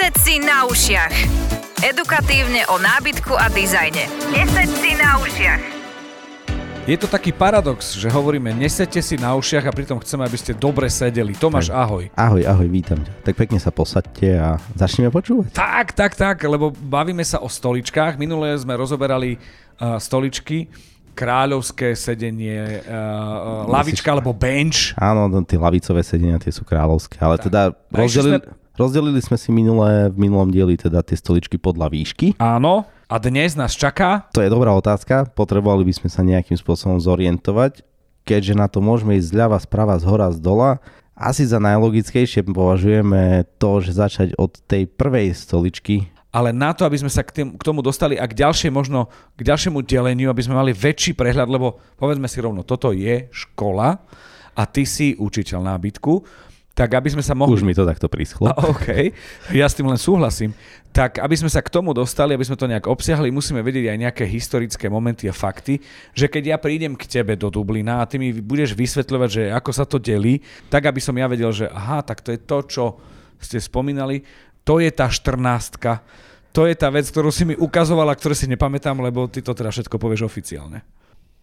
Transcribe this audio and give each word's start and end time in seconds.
10 0.00 0.16
si 0.16 0.40
na 0.40 0.64
ušiach. 0.64 1.12
Edukatívne 1.84 2.64
o 2.72 2.80
nábytku 2.80 3.36
a 3.36 3.52
dizajne. 3.52 4.08
10 4.32 4.80
si 4.80 4.96
na 4.96 5.20
ušiach. 5.20 5.60
Je 6.88 6.96
to 6.96 7.04
taký 7.04 7.36
paradox, 7.36 8.00
že 8.00 8.08
hovoríme 8.08 8.48
nesete 8.56 9.04
si 9.04 9.20
na 9.20 9.36
ušiach 9.36 9.68
a 9.68 9.68
pritom 9.68 10.00
chceme, 10.00 10.24
aby 10.24 10.40
ste 10.40 10.56
dobre 10.56 10.88
sedeli. 10.88 11.36
Tomáš, 11.36 11.68
ahoj. 11.68 12.08
Ahoj, 12.16 12.40
ahoj, 12.48 12.64
vítam 12.72 12.96
ťa. 12.96 13.12
Tak 13.28 13.44
pekne 13.44 13.60
sa 13.60 13.68
posaďte 13.68 14.40
a 14.40 14.56
začneme 14.72 15.12
počúvať. 15.12 15.52
Tak, 15.52 15.92
tak, 15.92 16.16
tak, 16.16 16.48
lebo 16.48 16.72
bavíme 16.72 17.20
sa 17.20 17.44
o 17.44 17.52
stoličkách. 17.52 18.16
Minulé 18.16 18.56
sme 18.56 18.80
rozoberali 18.80 19.36
uh, 19.36 20.00
stoličky, 20.00 20.72
kráľovské 21.12 21.92
sedenie, 21.92 22.88
uh, 22.88 23.68
lavička 23.68 24.16
alebo 24.16 24.32
bench. 24.32 24.96
Áno, 24.96 25.28
no, 25.28 25.44
tie 25.44 25.60
lavicové 25.60 26.00
sedenia, 26.00 26.40
tie 26.40 26.56
sú 26.56 26.64
kráľovské, 26.64 27.20
ale 27.20 27.36
tak. 27.36 27.52
teda 27.52 27.76
rozdelili, 27.92 28.40
sme... 28.40 28.60
rozdelili 28.80 29.20
sme 29.20 29.36
si 29.36 29.52
minulé, 29.52 30.08
v 30.08 30.16
minulom 30.16 30.48
dieli 30.48 30.80
teda 30.80 31.04
tie 31.04 31.20
stoličky 31.20 31.60
podľa 31.60 31.92
výšky. 31.92 32.40
Áno, 32.40 32.88
a 33.04 33.16
dnes 33.20 33.52
nás 33.52 33.76
čaká? 33.76 34.32
To 34.32 34.40
je 34.40 34.48
dobrá 34.48 34.72
otázka. 34.72 35.28
Potrebovali 35.36 35.84
by 35.84 35.92
sme 35.92 36.08
sa 36.08 36.24
nejakým 36.24 36.56
spôsobom 36.56 36.96
zorientovať, 36.96 37.84
keďže 38.24 38.56
na 38.56 38.66
to 38.72 38.80
môžeme 38.80 39.20
ísť 39.20 39.36
zľava, 39.36 39.60
sprava, 39.60 40.00
z 40.00 40.08
hora, 40.08 40.32
z 40.32 40.40
dola. 40.40 40.80
Asi 41.12 41.44
za 41.44 41.60
najlogickejšie 41.60 42.48
považujeme 42.48 43.44
to, 43.60 43.84
že 43.84 43.92
začať 43.92 44.28
od 44.40 44.56
tej 44.64 44.88
prvej 44.88 45.36
stoličky, 45.36 46.08
ale 46.30 46.54
na 46.54 46.70
to, 46.70 46.86
aby 46.86 46.94
sme 46.94 47.10
sa 47.10 47.26
k, 47.26 47.42
tým, 47.42 47.58
k 47.58 47.62
tomu 47.66 47.82
dostali 47.82 48.14
a 48.14 48.22
k 48.22 48.38
ďalšie, 48.38 48.70
možno 48.70 49.10
k 49.34 49.42
ďalšiemu 49.42 49.82
deleniu, 49.82 50.30
aby 50.30 50.46
sme 50.46 50.54
mali 50.54 50.70
väčší 50.70 51.18
prehľad, 51.18 51.50
lebo 51.50 51.82
povedzme 51.98 52.30
si 52.30 52.38
rovno, 52.38 52.62
toto 52.62 52.94
je 52.94 53.26
škola 53.34 53.98
a 54.54 54.62
ty 54.70 54.86
si 54.86 55.18
učiteľ 55.18 55.74
nábytku, 55.74 56.12
tak 56.80 56.96
aby 56.96 57.12
sme 57.12 57.20
sa 57.20 57.36
mohli... 57.36 57.60
Už 57.60 57.60
mi 57.60 57.76
to 57.76 57.84
takto 57.84 58.08
príschlo. 58.08 58.48
A, 58.48 58.56
OK, 58.72 59.12
ja 59.52 59.68
s 59.68 59.76
tým 59.76 59.84
len 59.84 60.00
súhlasím. 60.00 60.56
Tak 60.96 61.20
aby 61.20 61.36
sme 61.36 61.52
sa 61.52 61.60
k 61.60 61.68
tomu 61.68 61.92
dostali, 61.92 62.32
aby 62.32 62.40
sme 62.40 62.56
to 62.56 62.64
nejak 62.64 62.88
obsiahli, 62.88 63.28
musíme 63.28 63.60
vedieť 63.60 63.92
aj 63.92 63.98
nejaké 64.00 64.24
historické 64.24 64.88
momenty 64.88 65.28
a 65.28 65.36
fakty, 65.36 65.76
že 66.16 66.32
keď 66.32 66.56
ja 66.56 66.56
prídem 66.56 66.96
k 66.96 67.04
tebe 67.04 67.36
do 67.36 67.52
Dublina 67.52 68.00
a 68.00 68.08
ty 68.08 68.16
mi 68.16 68.32
budeš 68.32 68.72
vysvetľovať, 68.72 69.28
že 69.28 69.42
ako 69.52 69.70
sa 69.76 69.84
to 69.84 70.00
delí, 70.00 70.40
tak 70.72 70.88
aby 70.88 71.04
som 71.04 71.12
ja 71.20 71.28
vedel, 71.28 71.52
že 71.52 71.68
aha, 71.68 72.00
tak 72.00 72.24
to 72.24 72.32
je 72.32 72.40
to, 72.40 72.58
čo 72.64 72.84
ste 73.36 73.60
spomínali, 73.60 74.24
to 74.64 74.80
je 74.80 74.88
tá 74.88 75.12
14 75.12 75.36
to 76.50 76.66
je 76.66 76.74
tá 76.74 76.90
vec, 76.90 77.06
ktorú 77.06 77.30
si 77.30 77.46
mi 77.46 77.54
ukazovala, 77.54 78.16
ktoré 78.16 78.34
si 78.34 78.50
nepamätám, 78.50 78.98
lebo 78.98 79.30
ty 79.30 79.38
to 79.38 79.54
teda 79.54 79.70
všetko 79.70 80.00
povieš 80.00 80.24
oficiálne 80.24 80.80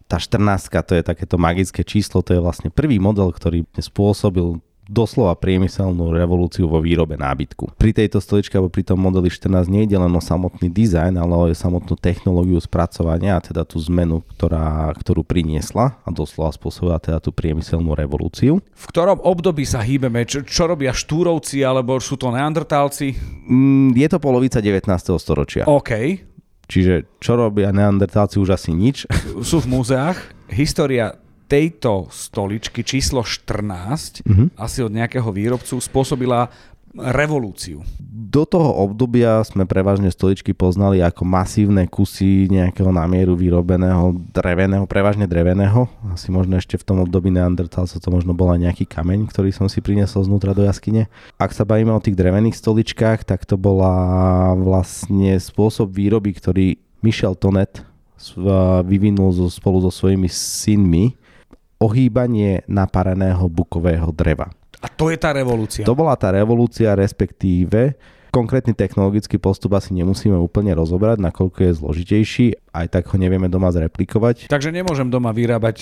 tá 0.08 0.16
14 0.16 0.72
to 0.88 0.92
je 0.96 1.04
takéto 1.04 1.36
magické 1.36 1.84
číslo, 1.84 2.24
to 2.24 2.32
je 2.32 2.40
vlastne 2.40 2.72
prvý 2.72 2.96
model, 2.96 3.28
ktorý 3.28 3.68
spôsobil 3.76 4.56
doslova 4.88 5.36
priemyselnú 5.36 6.16
revolúciu 6.16 6.64
vo 6.64 6.80
výrobe 6.80 7.20
nábytku. 7.20 7.76
Pri 7.76 7.92
tejto 7.92 8.24
stoličke 8.24 8.56
alebo 8.56 8.72
pri 8.72 8.88
tom 8.88 8.98
modeli 8.98 9.28
14 9.28 9.68
nie 9.68 9.84
je 9.84 10.00
len 10.00 10.08
o 10.08 10.22
samotný 10.24 10.72
dizajn, 10.72 11.20
ale 11.20 11.32
o 11.36 11.46
samotnú 11.52 11.94
technológiu 12.00 12.56
spracovania 12.58 13.36
a 13.36 13.44
teda 13.44 13.68
tú 13.68 13.76
zmenu, 13.84 14.24
ktorá, 14.34 14.90
ktorú 14.96 15.22
priniesla 15.22 16.00
a 16.02 16.08
doslova 16.08 16.56
spôsobila 16.56 16.96
teda 16.96 17.20
tú 17.20 17.30
priemyselnú 17.30 17.92
revolúciu. 17.92 18.64
V 18.64 18.84
ktorom 18.88 19.20
období 19.20 19.68
sa 19.68 19.84
hýbeme? 19.84 20.24
Čo, 20.24 20.42
čo 20.48 20.64
robia 20.64 20.96
štúrovci 20.96 21.60
alebo 21.60 22.00
sú 22.00 22.16
to 22.16 22.32
neandertálci? 22.32 23.12
Mm, 23.44 23.92
je 23.92 24.08
to 24.08 24.18
polovica 24.18 24.64
19. 24.64 24.88
storočia. 25.20 25.68
OK. 25.68 26.24
Čiže 26.68 27.20
čo 27.20 27.36
robia 27.36 27.72
neandertálci 27.72 28.40
už 28.40 28.56
asi 28.56 28.72
nič. 28.72 29.04
Sú 29.44 29.60
v 29.60 29.68
múzeách. 29.68 30.16
História 30.48 31.16
tejto 31.48 32.12
stoličky 32.12 32.84
číslo 32.84 33.24
14, 33.24 34.22
uh-huh. 34.22 34.28
Mhm. 34.28 34.46
asi 34.54 34.84
od 34.84 34.92
nejakého 34.92 35.32
výrobcu, 35.32 35.80
spôsobila 35.80 36.52
revolúciu. 36.96 37.84
Do 38.08 38.44
toho 38.48 38.84
obdobia 38.84 39.40
sme 39.44 39.68
prevažne 39.68 40.08
stoličky 40.08 40.52
poznali 40.56 41.00
ako 41.04 41.24
masívne 41.24 41.84
kusy 41.88 42.48
nejakého 42.48 42.88
namieru 42.92 43.36
vyrobeného 43.36 44.16
dreveného, 44.32 44.84
prevažne 44.88 45.28
dreveného. 45.28 45.88
Asi 46.12 46.32
možno 46.32 46.56
ešte 46.56 46.80
v 46.80 46.84
tom 46.84 46.98
období 47.04 47.28
Neandertalca 47.32 48.00
to 48.00 48.08
možno 48.08 48.32
bola 48.32 48.60
nejaký 48.60 48.88
kameň, 48.88 49.28
ktorý 49.28 49.52
som 49.52 49.68
si 49.68 49.84
priniesol 49.84 50.24
znútra 50.24 50.56
do 50.56 50.64
jaskyne. 50.64 51.08
Ak 51.36 51.52
sa 51.52 51.64
bavíme 51.64 51.92
o 51.92 52.02
tých 52.02 52.16
drevených 52.16 52.56
stoličkách, 52.56 53.24
tak 53.24 53.44
to 53.44 53.60
bola 53.60 54.52
vlastne 54.56 55.36
spôsob 55.36 55.92
výroby, 55.92 56.36
ktorý 56.36 56.66
Michel 57.00 57.36
Tonet 57.38 57.84
vyvinul 58.82 59.30
spolu 59.46 59.78
so 59.78 59.94
svojimi 59.94 60.26
synmi 60.26 61.14
ohýbanie 61.78 62.66
napareného 62.66 63.46
bukového 63.46 64.10
dreva. 64.10 64.50
A 64.78 64.86
to 64.86 65.10
je 65.10 65.18
tá 65.18 65.34
revolúcia. 65.34 65.82
To 65.82 65.94
bola 65.94 66.14
tá 66.14 66.30
revolúcia, 66.30 66.94
respektíve 66.94 67.98
Konkrétny 68.28 68.76
technologický 68.76 69.40
postup 69.40 69.72
asi 69.76 69.96
nemusíme 69.96 70.36
úplne 70.36 70.76
rozobrať, 70.76 71.18
nakoľko 71.20 71.58
je 71.64 71.72
zložitejší, 71.80 72.46
aj 72.76 72.86
tak 72.92 73.04
ho 73.10 73.16
nevieme 73.16 73.48
doma 73.48 73.72
zreplikovať. 73.72 74.52
Takže 74.52 74.70
nemôžem 74.70 75.08
doma 75.08 75.32
vyrábať 75.32 75.76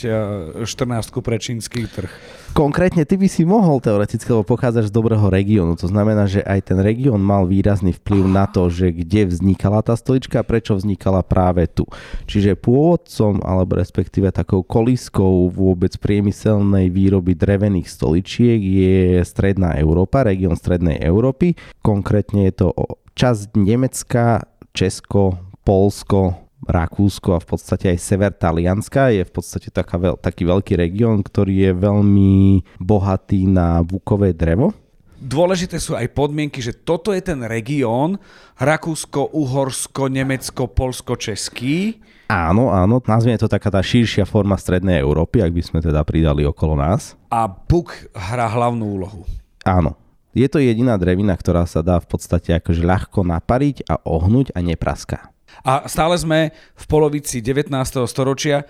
14 0.63 0.67
e, 0.67 1.21
pre 1.21 1.37
čínsky 1.43 1.91
trh. 1.91 2.11
Konkrétne 2.57 3.05
ty 3.05 3.21
by 3.21 3.29
si 3.29 3.45
mohol 3.45 3.85
teoreticky, 3.85 4.33
lebo 4.33 4.47
pochádzaš 4.47 4.89
z 4.89 4.97
dobrého 4.97 5.29
regiónu. 5.29 5.77
To 5.77 5.93
znamená, 5.93 6.25
že 6.25 6.41
aj 6.41 6.73
ten 6.73 6.79
región 6.81 7.21
mal 7.21 7.45
výrazný 7.45 7.93
vplyv 8.01 8.25
na 8.25 8.49
to, 8.49 8.73
že 8.73 8.97
kde 8.97 9.29
vznikala 9.29 9.85
tá 9.85 9.93
stolička 9.93 10.41
a 10.41 10.47
prečo 10.47 10.73
vznikala 10.73 11.21
práve 11.21 11.69
tu. 11.69 11.85
Čiže 12.25 12.57
pôvodcom, 12.57 13.45
alebo 13.45 13.77
respektíve 13.77 14.33
takou 14.33 14.65
koliskou 14.65 15.53
vôbec 15.53 15.93
priemyselnej 16.01 16.89
výroby 16.89 17.37
drevených 17.37 17.93
stoličiek 17.93 18.57
je 18.57 19.21
Stredná 19.21 19.77
Európa, 19.77 20.25
región 20.25 20.57
Strednej 20.57 20.97
Európy, 21.05 21.61
konkrétne 21.85 22.36
Konkrétne 22.37 22.53
je 22.53 22.61
to 22.61 22.69
časť 23.17 23.57
Nemecka, 23.57 24.45
Česko, 24.77 25.41
Polsko, 25.65 26.37
Rakúsko 26.69 27.33
a 27.33 27.41
v 27.41 27.49
podstate 27.49 27.97
aj 27.97 27.99
sever 28.05 28.29
Talianska 28.37 29.09
je 29.09 29.25
v 29.25 29.33
podstate 29.33 29.73
taká 29.73 29.97
veľ, 29.97 30.21
taký 30.21 30.45
veľký 30.45 30.77
región, 30.77 31.25
ktorý 31.25 31.65
je 31.65 31.73
veľmi 31.73 32.61
bohatý 32.77 33.49
na 33.49 33.81
bukové 33.81 34.37
drevo. 34.37 34.77
Dôležité 35.17 35.81
sú 35.81 35.97
aj 35.97 36.13
podmienky, 36.13 36.61
že 36.61 36.77
toto 36.77 37.17
je 37.17 37.25
ten 37.25 37.41
región 37.41 38.21
Rakúsko, 38.61 39.33
Uhorsko, 39.33 40.13
Nemecko, 40.13 40.69
Polsko, 40.69 41.17
Český. 41.17 41.97
Áno, 42.29 42.69
áno, 42.69 43.01
nazvime 43.09 43.41
to 43.41 43.49
taká 43.49 43.73
tá 43.73 43.81
širšia 43.81 44.29
forma 44.29 44.61
strednej 44.61 45.01
Európy, 45.01 45.41
ak 45.41 45.57
by 45.57 45.63
sme 45.65 45.79
teda 45.81 46.05
pridali 46.05 46.45
okolo 46.45 46.77
nás. 46.77 47.17
A 47.33 47.49
buk 47.49 47.97
hrá 48.13 48.45
hlavnú 48.45 48.85
úlohu. 49.01 49.25
Áno, 49.65 49.97
je 50.37 50.47
to 50.53 50.61
jediná 50.61 51.01
drevina, 51.01 51.33
ktorá 51.33 51.65
sa 51.65 51.81
dá 51.81 51.97
v 51.97 52.07
podstate 52.13 52.53
akože 52.61 52.85
ľahko 52.85 53.25
napariť 53.25 53.89
a 53.89 53.97
ohnúť 54.05 54.53
a 54.53 54.61
nepraská. 54.61 55.33
A 55.65 55.89
stále 55.89 56.21
sme 56.21 56.53
v 56.77 56.85
polovici 56.85 57.41
19. 57.41 57.73
storočia, 58.05 58.69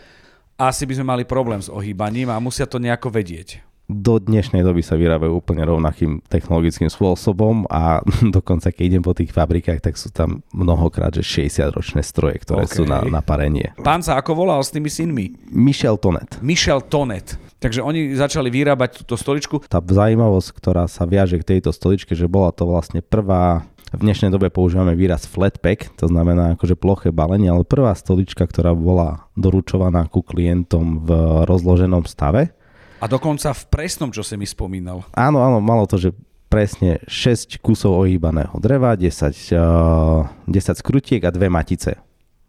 asi 0.55 0.87
by 0.87 0.95
sme 0.95 1.07
mali 1.19 1.25
problém 1.27 1.59
s 1.59 1.67
ohýbaním 1.67 2.31
a 2.31 2.39
musia 2.39 2.71
to 2.71 2.79
nejako 2.79 3.11
vedieť 3.11 3.67
do 3.87 4.19
dnešnej 4.19 4.67
doby 4.67 4.83
sa 4.83 4.99
vyrábajú 4.99 5.39
úplne 5.39 5.63
rovnakým 5.63 6.19
technologickým 6.27 6.91
spôsobom 6.91 7.71
a 7.71 8.03
dokonca 8.37 8.75
keď 8.75 8.85
idem 8.85 9.03
po 9.03 9.15
tých 9.15 9.31
fabrikách, 9.31 9.79
tak 9.79 9.95
sú 9.95 10.11
tam 10.11 10.43
mnohokrát, 10.51 11.15
že 11.15 11.23
60-ročné 11.23 12.03
stroje, 12.03 12.43
ktoré 12.43 12.67
okay. 12.67 12.77
sú 12.77 12.83
na, 12.83 13.03
na 13.07 13.23
parenie. 13.23 13.73
Pán 13.81 14.03
sa 14.03 14.19
ako 14.19 14.47
volal 14.47 14.61
s 14.63 14.75
tými 14.75 14.91
synmi? 14.91 15.39
Michel 15.55 15.97
Tonet. 16.03 16.43
Michel 16.43 16.83
Tonet. 16.83 17.39
Takže 17.57 17.81
oni 17.81 18.13
začali 18.13 18.53
vyrábať 18.53 19.03
túto 19.03 19.17
stoličku. 19.17 19.65
Tá 19.65 19.81
zaujímavosť, 19.81 20.49
ktorá 20.61 20.85
sa 20.91 21.09
viaže 21.09 21.41
k 21.41 21.57
tejto 21.57 21.73
stoličke, 21.73 22.13
že 22.13 22.29
bola 22.29 22.53
to 22.53 22.69
vlastne 22.69 23.01
prvá 23.01 23.65
v 23.95 24.03
dnešnej 24.03 24.35
dobe 24.35 24.51
používame 24.51 24.99
výraz 24.99 25.31
flatpack, 25.31 25.95
to 25.95 26.11
znamená 26.11 26.59
akože 26.59 26.75
ploché 26.75 27.15
balenie, 27.15 27.47
ale 27.47 27.63
prvá 27.63 27.95
stolička, 27.95 28.43
ktorá 28.43 28.75
bola 28.75 29.31
doručovaná 29.39 30.11
ku 30.11 30.27
klientom 30.27 31.07
v 31.07 31.09
rozloženom 31.47 32.03
stave, 32.05 32.51
a 33.01 33.05
dokonca 33.05 33.53
v 33.53 33.63
presnom, 33.69 34.09
čo 34.09 34.25
si 34.25 34.35
mi 34.41 34.49
spomínal. 34.49 35.05
Áno, 35.13 35.45
áno, 35.45 35.61
malo 35.61 35.85
to, 35.85 36.01
že 36.01 36.11
presne 36.47 37.03
6 37.11 37.59
kusov 37.61 38.07
ohýbaného 38.07 38.57
dreva, 38.63 38.95
10, 38.95 39.53
uh, 39.57 40.25
10 40.47 40.81
skrutiek 40.81 41.21
a 41.27 41.35
dve 41.35 41.51
matice. 41.51 41.99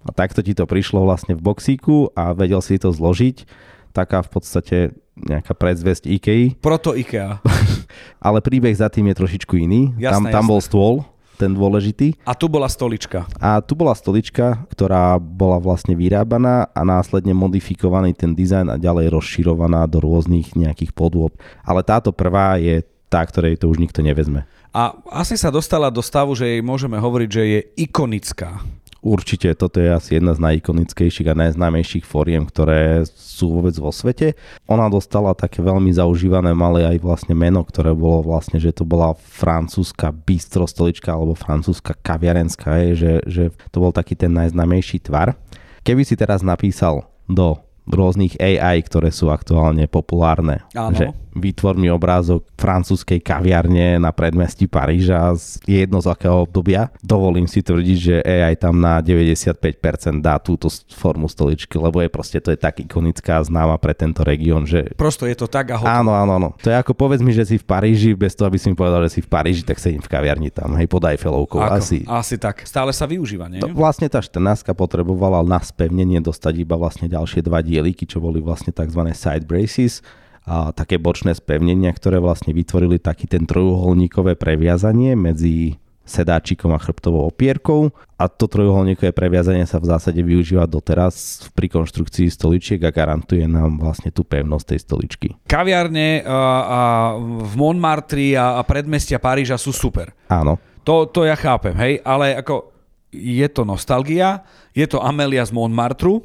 A 0.08 0.10
takto 0.16 0.40
ti 0.40 0.56
to 0.56 0.64
prišlo 0.64 1.04
vlastne 1.04 1.36
v 1.36 1.44
boxíku 1.44 2.16
a 2.16 2.32
vedel 2.32 2.64
si 2.64 2.80
to 2.80 2.94
zložiť. 2.94 3.44
Taká 3.92 4.24
v 4.24 4.30
podstate 4.30 4.78
nejaká 5.18 5.58
predzvesť 5.58 6.06
IKEA. 6.08 6.56
Proto 6.62 6.94
IKEA. 6.94 7.42
Ale 8.26 8.40
príbeh 8.40 8.72
za 8.72 8.88
tým 8.88 9.10
je 9.12 9.16
trošičku 9.18 9.58
iný. 9.58 9.92
Jasné, 9.98 10.32
tam, 10.32 10.42
tam 10.42 10.46
jasné. 10.46 10.52
bol 10.54 10.62
stôl, 10.62 10.94
ten 11.38 11.54
dôležitý. 11.54 12.18
A 12.26 12.34
tu 12.34 12.50
bola 12.50 12.66
stolička. 12.66 13.30
A 13.38 13.62
tu 13.62 13.78
bola 13.78 13.94
stolička, 13.94 14.66
ktorá 14.74 15.22
bola 15.22 15.62
vlastne 15.62 15.94
vyrábaná 15.94 16.74
a 16.74 16.82
následne 16.82 17.38
modifikovaný 17.38 18.18
ten 18.18 18.34
dizajn 18.34 18.74
a 18.74 18.82
ďalej 18.82 19.14
rozširovaná 19.14 19.86
do 19.86 20.02
rôznych 20.02 20.58
nejakých 20.58 20.92
podôb. 20.98 21.38
Ale 21.62 21.86
táto 21.86 22.10
prvá 22.10 22.58
je 22.58 22.82
tá, 23.08 23.24
ktorej 23.24 23.62
to 23.62 23.70
už 23.72 23.80
nikto 23.80 24.04
nevezme. 24.04 24.44
A 24.76 24.94
asi 25.10 25.40
sa 25.40 25.54
dostala 25.54 25.88
do 25.88 26.04
stavu, 26.04 26.36
že 26.36 26.58
jej 26.58 26.62
môžeme 26.62 27.00
hovoriť, 27.00 27.30
že 27.32 27.44
je 27.46 27.60
ikonická. 27.88 28.60
Určite, 29.02 29.54
toto 29.54 29.78
je 29.78 29.94
asi 29.94 30.18
jedna 30.18 30.34
z 30.34 30.42
najikonickejších 30.42 31.30
a 31.30 31.38
najznámejších 31.38 32.06
foriem, 32.06 32.44
ktoré 32.50 33.06
sú 33.06 33.54
vôbec 33.54 33.78
vo 33.78 33.94
svete. 33.94 34.34
Ona 34.66 34.90
dostala 34.90 35.38
také 35.38 35.62
veľmi 35.62 35.94
zaužívané 35.94 36.52
malé 36.58 36.84
aj 36.84 36.98
vlastne 37.06 37.38
meno, 37.38 37.62
ktoré 37.62 37.94
bolo 37.94 38.26
vlastne, 38.26 38.58
že 38.58 38.74
to 38.74 38.84
bola 38.84 39.14
francúzska 39.14 40.10
bistrostolička 40.10 41.14
alebo 41.14 41.38
francúzska 41.38 41.94
kaviarenská, 41.94 42.82
je, 42.90 42.92
že, 42.98 43.14
že 43.30 43.44
to 43.70 43.78
bol 43.80 43.94
taký 43.94 44.18
ten 44.18 44.34
najznámejší 44.34 45.06
tvar. 45.06 45.38
Keby 45.86 46.04
si 46.04 46.18
teraz 46.18 46.42
napísal 46.42 47.06
do 47.30 47.62
rôznych 47.88 48.36
AI, 48.38 48.84
ktoré 48.84 49.16
sú 49.16 49.32
aktuálne 49.32 49.88
populárne. 49.88 50.68
Áno. 50.76 50.92
Že 50.92 51.16
vytvor 51.40 51.78
mi 51.78 51.88
obrázok 51.88 52.46
francúzskej 52.58 53.22
kaviarne 53.22 54.02
na 54.02 54.12
predmestí 54.12 54.66
Paríža 54.66 55.34
z 55.38 55.62
jedno 55.66 56.02
z 56.02 56.10
akého 56.10 56.44
obdobia. 56.46 56.90
Dovolím 57.02 57.46
si 57.46 57.62
tvrdiť, 57.62 57.98
že 57.98 58.16
AI 58.26 58.58
tam 58.58 58.82
na 58.82 59.00
95% 59.00 60.20
dá 60.20 60.42
túto 60.42 60.68
formu 60.94 61.30
stoličky, 61.30 61.78
lebo 61.78 62.02
je 62.02 62.10
proste 62.10 62.42
to 62.42 62.54
je 62.54 62.60
tak 62.60 62.82
ikonická 62.82 63.40
známa 63.46 63.78
pre 63.78 63.94
tento 63.94 64.26
región, 64.26 64.66
že 64.66 64.92
Prosto 64.98 65.30
je 65.30 65.38
to 65.38 65.48
tak 65.48 65.74
a 65.74 65.78
hotovo. 65.78 65.94
Áno, 65.94 66.12
áno, 66.18 66.32
áno. 66.38 66.50
To 66.62 66.68
je 66.70 66.76
ako 66.76 66.94
povedz 66.98 67.22
mi, 67.22 67.32
že 67.32 67.46
si 67.46 67.56
v 67.62 67.66
Paríži, 67.66 68.18
bez 68.18 68.34
toho, 68.34 68.50
aby 68.50 68.58
si 68.58 68.70
mi 68.72 68.76
povedal, 68.76 69.06
že 69.06 69.20
si 69.20 69.22
v 69.24 69.30
Paríži, 69.30 69.62
tak 69.64 69.78
sedím 69.78 70.02
v 70.02 70.10
kaviarni 70.10 70.50
tam, 70.50 70.74
hej, 70.76 70.88
pod 70.90 71.06
Eiffelovkou. 71.06 71.60
Asi. 71.62 72.04
Asi 72.08 72.36
tak. 72.40 72.66
Stále 72.66 72.92
sa 72.92 73.06
využíva, 73.06 73.52
nie? 73.52 73.60
To 73.62 73.70
vlastne 73.72 74.08
tá 74.08 74.24
14 74.24 74.66
potrebovala 74.78 75.42
na 75.44 75.60
spevnenie 75.62 76.22
dostať 76.24 76.54
iba 76.64 76.76
vlastne 76.78 77.10
ďalšie 77.10 77.44
dva 77.44 77.62
dieliky, 77.62 78.06
čo 78.06 78.22
boli 78.22 78.40
vlastne 78.40 78.72
tzv. 78.72 79.02
side 79.14 79.46
braces 79.46 80.00
a 80.48 80.72
také 80.72 80.96
bočné 80.96 81.36
spevnenia, 81.36 81.92
ktoré 81.92 82.24
vlastne 82.24 82.56
vytvorili 82.56 83.04
taký 83.04 83.28
ten 83.28 83.44
trojuholníkové 83.44 84.40
previazanie 84.40 85.20
medzi 85.20 85.76
sedáčikom 86.08 86.72
a 86.72 86.80
chrbtovou 86.80 87.28
opierkou 87.28 87.92
a 88.16 88.32
to 88.32 88.48
trojuholníkové 88.48 89.12
previazanie 89.12 89.68
sa 89.68 89.76
v 89.84 89.92
zásade 89.92 90.24
využíva 90.24 90.64
doteraz 90.64 91.46
pri 91.52 91.68
konštrukcii 91.68 92.32
stoličiek 92.32 92.80
a 92.88 92.96
garantuje 92.96 93.44
nám 93.44 93.84
vlastne 93.84 94.16
tú 94.16 94.24
pevnosť 94.24 94.66
tej 94.72 94.80
stoličky. 94.88 95.28
Kaviarne 95.52 96.24
a, 96.24 96.40
a 96.64 96.80
v 97.20 97.54
Montmartre 97.60 98.40
a, 98.40 98.56
a 98.56 98.64
predmestia 98.64 99.20
Paríža 99.20 99.60
sú 99.60 99.76
super. 99.76 100.16
Áno, 100.32 100.56
To, 100.88 101.04
to 101.12 101.28
ja 101.28 101.36
chápem, 101.36 101.76
hej, 101.76 102.00
ale 102.08 102.40
ako 102.40 102.72
je 103.12 103.48
to 103.52 103.68
nostalgia, 103.68 104.48
je 104.72 104.88
to 104.88 105.04
Amelia 105.04 105.44
z 105.44 105.52
Montmartru, 105.52 106.24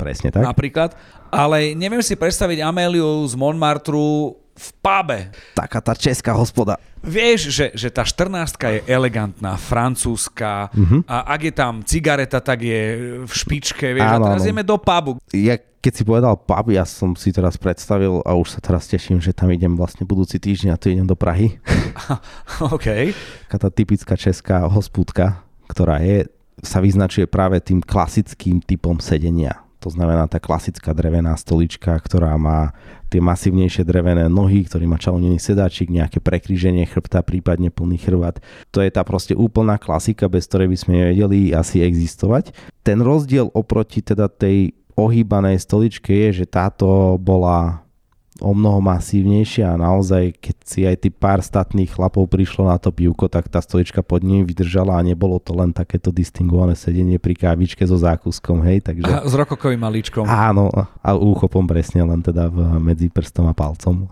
presne 0.00 0.28
tak. 0.30 0.42
napríklad, 0.42 0.96
ale 1.28 1.72
neviem 1.72 2.00
si 2.00 2.16
predstaviť 2.16 2.58
Améliu 2.60 3.22
z 3.24 3.36
Montmartru 3.36 4.34
v 4.56 4.68
pube. 4.76 5.18
Taká 5.52 5.80
tá 5.80 5.92
česká 5.92 6.32
hospoda. 6.32 6.76
Vieš, 7.00 7.48
že, 7.48 7.66
že 7.72 7.88
tá 7.88 8.04
14 8.04 8.28
je 8.60 8.80
elegantná, 8.84 9.56
francúzska 9.56 10.68
Mhm. 10.72 11.08
a 11.08 11.32
ak 11.32 11.40
je 11.42 11.54
tam 11.54 11.74
cigareta, 11.80 12.40
tak 12.40 12.60
je 12.60 12.80
v 13.24 13.32
špičke, 13.32 13.92
vieš, 13.92 14.04
Áno, 14.04 14.24
a 14.24 14.28
teraz 14.28 14.42
áno. 14.42 14.48
ideme 14.48 14.64
do 14.64 14.76
pubu. 14.76 15.16
Ja 15.32 15.56
keď 15.80 15.92
si 15.96 16.04
povedal 16.04 16.36
pub, 16.36 16.66
ja 16.68 16.84
som 16.84 17.16
si 17.16 17.32
teraz 17.32 17.56
predstavil 17.56 18.20
a 18.28 18.36
už 18.36 18.52
sa 18.52 18.60
teraz 18.60 18.84
teším, 18.84 19.16
že 19.16 19.32
tam 19.32 19.48
idem 19.48 19.72
vlastne 19.72 20.04
budúci 20.04 20.36
týždeň 20.36 20.76
a 20.76 20.80
tu 20.80 20.92
idem 20.92 21.08
do 21.08 21.16
Prahy. 21.16 21.56
OK. 22.68 23.16
Taká 23.48 23.56
tá 23.56 23.68
typická 23.72 24.12
česká 24.12 24.68
hospúdka, 24.68 25.40
ktorá 25.72 26.04
je, 26.04 26.28
sa 26.60 26.84
vyznačuje 26.84 27.24
práve 27.24 27.64
tým 27.64 27.80
klasickým 27.80 28.60
typom 28.60 29.00
sedenia. 29.00 29.64
To 29.80 29.88
znamená 29.88 30.28
tá 30.28 30.36
klasická 30.36 30.92
drevená 30.92 31.32
stolička, 31.40 31.96
ktorá 31.96 32.36
má 32.36 32.76
tie 33.10 33.18
masívnejšie 33.18 33.82
drevené 33.82 34.30
nohy, 34.30 34.62
ktorý 34.68 34.86
má 34.86 35.00
čalonený 35.00 35.42
sedáčik, 35.42 35.90
nejaké 35.90 36.22
prekríženie 36.22 36.86
chrbta, 36.86 37.26
prípadne 37.26 37.74
plný 37.74 37.98
chrbát. 37.98 38.38
To 38.70 38.84
je 38.84 38.92
tá 38.92 39.02
proste 39.02 39.34
úplná 39.34 39.80
klasika, 39.80 40.30
bez 40.30 40.46
ktorej 40.46 40.70
by 40.70 40.76
sme 40.78 40.92
nevedeli 40.94 41.50
asi 41.50 41.82
existovať. 41.82 42.54
Ten 42.86 43.02
rozdiel 43.02 43.50
oproti 43.50 44.04
teda 44.04 44.30
tej 44.30 44.78
ohýbanej 44.94 45.58
stoličke 45.58 46.12
je, 46.12 46.44
že 46.44 46.46
táto 46.46 47.18
bola 47.18 47.82
o 48.40 48.52
mnoho 48.56 48.80
masívnejšia 48.80 49.76
a 49.76 49.80
naozaj, 49.80 50.36
keď 50.40 50.56
si 50.64 50.80
aj 50.88 50.96
ty 51.06 51.08
pár 51.12 51.44
statných 51.44 51.92
chlapov 51.92 52.26
prišlo 52.26 52.66
na 52.66 52.80
to 52.80 52.90
pivko, 52.90 53.28
tak 53.28 53.46
tá 53.52 53.60
stolička 53.60 54.00
pod 54.00 54.24
ním 54.24 54.48
vydržala 54.48 54.98
a 54.98 55.06
nebolo 55.06 55.38
to 55.38 55.52
len 55.52 55.70
takéto 55.70 56.08
distingované 56.10 56.74
sedenie 56.74 57.20
pri 57.20 57.36
kávičke 57.36 57.84
so 57.84 58.00
zákuskom, 58.00 58.64
hej, 58.66 58.82
takže... 58.82 59.06
A 59.06 59.28
s 59.28 59.34
rokokovým 59.36 59.80
malíčkom. 59.80 60.24
Áno, 60.24 60.72
a 60.74 61.10
úchopom 61.14 61.68
presne 61.68 62.02
len 62.02 62.24
teda 62.24 62.48
v, 62.48 62.80
medzi 62.80 63.12
prstom 63.12 63.46
a 63.46 63.54
palcom. 63.54 64.08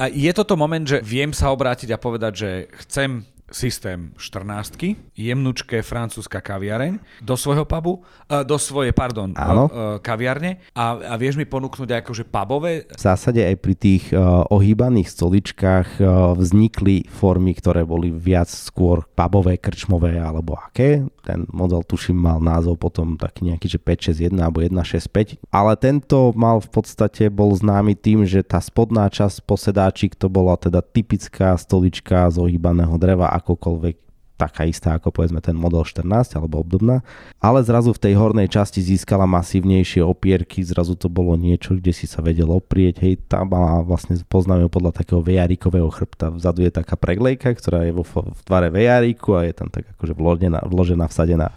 A 0.00 0.08
je 0.08 0.32
toto 0.32 0.56
moment, 0.56 0.84
že 0.84 1.04
viem 1.04 1.30
sa 1.30 1.52
obrátiť 1.52 1.92
a 1.92 2.00
povedať, 2.00 2.32
že 2.34 2.50
chcem 2.84 3.24
systém 3.50 4.12
14, 4.18 5.14
jemnučké 5.14 5.80
francúzska 5.82 6.42
kaviareň 6.42 6.98
do 7.22 7.34
svojho 7.38 7.64
pubu, 7.64 8.02
uh, 8.02 8.42
do 8.42 8.58
svojej, 8.58 8.90
pardon, 8.90 9.32
Áno. 9.38 9.70
uh, 9.70 9.72
kaviarne 10.02 10.62
a, 10.74 10.98
a 10.98 11.14
vieš 11.14 11.38
mi 11.38 11.46
ponúknuť 11.46 12.02
akože 12.02 12.24
pubové 12.26 12.86
V 12.90 13.02
zásade 13.02 13.42
aj 13.42 13.56
pri 13.62 13.74
tých 13.76 14.04
ohýbaných 14.50 15.08
stoličkách 15.12 15.88
vznikli 16.36 17.06
formy, 17.08 17.54
ktoré 17.54 17.86
boli 17.86 18.10
viac 18.10 18.50
skôr 18.50 19.06
pubové, 19.14 19.56
krčmové 19.60 20.18
alebo 20.18 20.58
aké. 20.58 21.06
Ten 21.22 21.46
model 21.50 21.82
tuším 21.82 22.18
mal 22.18 22.38
názov 22.38 22.78
potom 22.78 23.18
taký 23.18 23.50
nejaký, 23.50 23.66
že 23.66 23.78
561 23.82 24.38
alebo 24.38 24.62
165. 24.62 25.42
Ale 25.50 25.72
tento 25.78 26.30
mal 26.34 26.62
v 26.62 26.70
podstate, 26.70 27.28
bol 27.32 27.52
známy 27.54 27.98
tým, 27.98 28.22
že 28.22 28.46
tá 28.46 28.62
spodná 28.62 29.10
časť 29.10 29.42
posedáčik 29.42 30.14
to 30.14 30.30
bola 30.30 30.54
teda 30.54 30.80
typická 30.80 31.58
stolička 31.58 32.30
z 32.30 32.36
ohýbaného 32.40 32.94
dreva, 32.96 33.32
akokoľvek 33.36 34.06
taká 34.36 34.68
istá 34.68 35.00
ako 35.00 35.10
povedzme 35.10 35.40
ten 35.40 35.56
model 35.56 35.82
14 35.82 36.36
alebo 36.36 36.60
obdobná, 36.60 37.00
ale 37.40 37.64
zrazu 37.64 37.96
v 37.96 38.02
tej 38.04 38.14
hornej 38.20 38.52
časti 38.52 38.84
získala 38.84 39.24
masívnejšie 39.24 40.04
opierky, 40.04 40.60
zrazu 40.60 40.92
to 40.92 41.08
bolo 41.08 41.34
niečo, 41.40 41.72
kde 41.80 41.96
si 41.96 42.04
sa 42.04 42.20
vedel 42.20 42.52
oprieť, 42.52 43.00
hej, 43.00 43.16
tá 43.26 43.42
mala 43.48 43.80
vlastne 43.80 44.20
poznáme 44.28 44.68
ju 44.68 44.70
podľa 44.70 44.92
takého 44.92 45.24
vejárikového 45.24 45.88
chrbta, 45.88 46.28
vzadu 46.28 46.68
je 46.68 46.70
taká 46.70 47.00
preglejka, 47.00 47.56
ktorá 47.56 47.88
je 47.88 47.96
vo, 47.96 48.04
v 48.04 48.40
tvare 48.44 48.68
vejáriku 48.68 49.40
a 49.40 49.48
je 49.48 49.56
tam 49.56 49.72
tak 49.72 49.88
akože 49.96 50.12
vložená, 50.12 50.60
vložená, 50.68 51.08
vsadená. 51.08 51.48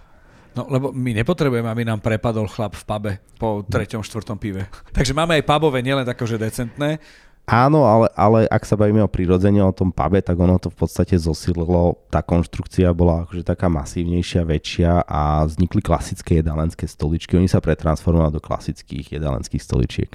No, 0.58 0.66
lebo 0.66 0.90
my 0.90 1.14
nepotrebujeme, 1.14 1.70
aby 1.70 1.86
nám 1.86 2.02
prepadol 2.02 2.50
chlap 2.50 2.74
v 2.74 2.84
pube 2.84 3.12
po 3.38 3.62
treťom, 3.64 4.02
štvrtom 4.02 4.36
pive. 4.42 4.66
Takže 4.96 5.14
máme 5.14 5.38
aj 5.38 5.46
pubové, 5.46 5.86
nielen 5.86 6.04
takože 6.04 6.42
decentné. 6.42 6.98
Áno, 7.50 7.82
ale, 7.82 8.14
ale 8.14 8.40
ak 8.46 8.62
sa 8.62 8.78
bavíme 8.78 9.02
o 9.02 9.10
prirodzene, 9.10 9.58
o 9.66 9.74
tom 9.74 9.90
pube, 9.90 10.22
tak 10.22 10.38
ono 10.38 10.62
to 10.62 10.70
v 10.70 10.86
podstate 10.86 11.18
zosililo, 11.18 11.98
tá 12.14 12.22
konštrukcia 12.22 12.94
bola 12.94 13.26
akože 13.26 13.42
taká 13.42 13.66
masívnejšia, 13.74 14.46
väčšia 14.46 14.92
a 15.10 15.50
vznikli 15.50 15.82
klasické 15.82 16.46
jedalenské 16.46 16.86
stoličky. 16.86 17.42
Oni 17.42 17.50
sa 17.50 17.58
pretransformovali 17.58 18.38
do 18.38 18.42
klasických 18.44 19.18
jedalenských 19.18 19.66
stoličiek. 19.66 20.14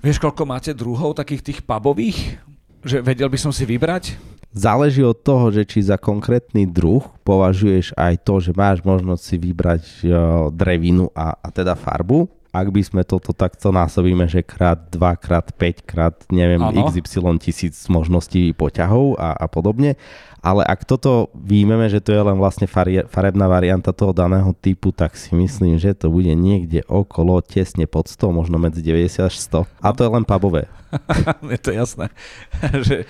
Vieš, 0.00 0.24
koľko 0.24 0.48
máte 0.48 0.72
druhov 0.72 1.20
takých 1.20 1.52
tých 1.52 1.60
pubových? 1.60 2.40
Že 2.80 3.04
vedel 3.04 3.28
by 3.28 3.36
som 3.36 3.52
si 3.52 3.68
vybrať? 3.68 4.16
Záleží 4.50 5.04
od 5.04 5.20
toho, 5.20 5.52
že 5.52 5.68
či 5.68 5.84
za 5.84 6.00
konkrétny 6.00 6.64
druh 6.64 7.04
považuješ 7.28 7.92
aj 7.92 8.24
to, 8.24 8.40
že 8.40 8.56
máš 8.56 8.80
možnosť 8.80 9.22
si 9.22 9.36
vybrať 9.36 9.82
e, 9.84 10.04
drevinu 10.50 11.12
a, 11.12 11.36
a 11.38 11.48
teda 11.52 11.76
farbu. 11.76 12.39
Ak 12.50 12.66
by 12.74 12.82
sme 12.82 13.02
toto 13.06 13.30
takto 13.30 13.70
násobíme, 13.70 14.26
že 14.26 14.42
krát 14.42 14.90
2, 14.90 14.98
krát 15.22 15.46
5, 15.54 15.86
krát 15.86 16.14
neviem, 16.34 16.58
Áno. 16.58 16.90
XY 16.90 17.38
tisíc 17.38 17.86
možností 17.86 18.50
poťahov 18.50 19.14
a, 19.22 19.38
a 19.38 19.46
podobne. 19.46 19.94
Ale 20.40 20.64
ak 20.64 20.88
toto 20.88 21.28
výjmeme, 21.36 21.86
že 21.92 22.00
to 22.00 22.16
je 22.16 22.22
len 22.24 22.40
vlastne 22.40 22.64
farie, 22.64 23.04
farebná 23.12 23.44
varianta 23.44 23.92
toho 23.92 24.16
daného 24.16 24.56
typu, 24.56 24.88
tak 24.88 25.12
si 25.14 25.36
myslím, 25.36 25.76
že 25.76 25.92
to 25.92 26.08
bude 26.08 26.32
niekde 26.32 26.80
okolo 26.88 27.44
tesne 27.44 27.84
pod 27.84 28.08
100, 28.08 28.32
možno 28.32 28.56
medzi 28.56 28.80
90 28.80 29.28
až 29.28 29.34
100. 29.36 29.84
A 29.84 29.88
to 29.92 30.00
je 30.02 30.10
len 30.10 30.24
pubové. 30.24 30.64
je 31.54 31.60
to 31.60 31.70
jasné. 31.76 32.08
že 32.88 33.04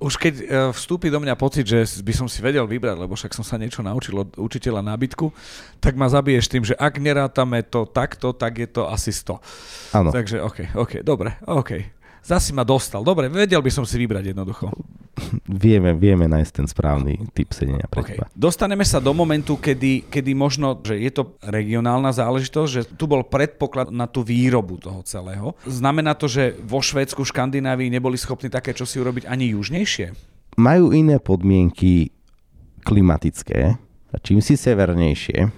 už 0.00 0.14
keď 0.16 0.34
e, 0.40 0.44
vstúpi 0.72 1.08
do 1.12 1.20
mňa 1.20 1.34
pocit, 1.34 1.66
že 1.66 1.84
by 2.00 2.12
som 2.14 2.26
si 2.30 2.40
vedel 2.40 2.64
vybrať, 2.64 2.96
lebo 2.96 3.16
však 3.16 3.36
som 3.36 3.44
sa 3.44 3.60
niečo 3.60 3.84
naučil 3.84 4.16
od 4.20 4.30
učiteľa 4.36 4.84
nábytku, 4.94 5.30
tak 5.80 5.98
ma 5.98 6.08
zabiješ 6.08 6.46
tým, 6.48 6.64
že 6.64 6.74
ak 6.76 7.00
nerátame 7.00 7.60
to 7.66 7.88
takto, 7.88 8.32
tak 8.32 8.60
je 8.60 8.68
to 8.68 8.88
asi 8.88 9.12
100. 9.12 9.96
Áno. 9.96 10.10
Takže 10.12 10.40
OK, 10.40 10.58
OK, 10.76 10.92
dobre, 11.04 11.36
OK. 11.48 12.03
Zasi 12.24 12.56
ma 12.56 12.64
dostal. 12.64 13.04
Dobre, 13.04 13.28
vedel 13.28 13.60
by 13.60 13.70
som 13.70 13.84
si 13.84 14.00
vybrať 14.00 14.32
jednoducho. 14.32 14.72
Vieme, 15.46 15.94
vieme 15.94 16.26
nájsť 16.26 16.52
ten 16.56 16.66
správny 16.66 17.30
typ 17.36 17.54
sedenia 17.54 17.86
pre 17.86 18.02
Okay. 18.02 18.18
teba. 18.18 18.26
Dostaneme 18.34 18.82
sa 18.82 18.98
do 18.98 19.14
momentu, 19.14 19.60
kedy, 19.60 20.10
kedy 20.10 20.32
možno, 20.34 20.80
že 20.82 20.98
je 20.98 21.12
to 21.12 21.38
regionálna 21.44 22.10
záležitosť, 22.10 22.70
že 22.72 22.82
tu 22.98 23.06
bol 23.06 23.22
predpoklad 23.22 23.94
na 23.94 24.10
tú 24.10 24.26
výrobu 24.26 24.80
toho 24.80 25.04
celého. 25.06 25.54
Znamená 25.68 26.18
to, 26.18 26.26
že 26.26 26.58
vo 26.64 26.82
Švédsku, 26.82 27.22
Škandinávii 27.22 27.92
neboli 27.92 28.18
schopní 28.18 28.50
také 28.50 28.74
čo 28.74 28.88
si 28.88 28.98
urobiť 28.98 29.28
ani 29.28 29.54
južnejšie? 29.54 30.34
majú 30.54 30.94
iné 30.94 31.18
podmienky 31.18 32.14
klimatické 32.86 33.74
a 34.14 34.16
čím 34.22 34.38
si 34.38 34.54
severnejšie, 34.54 35.50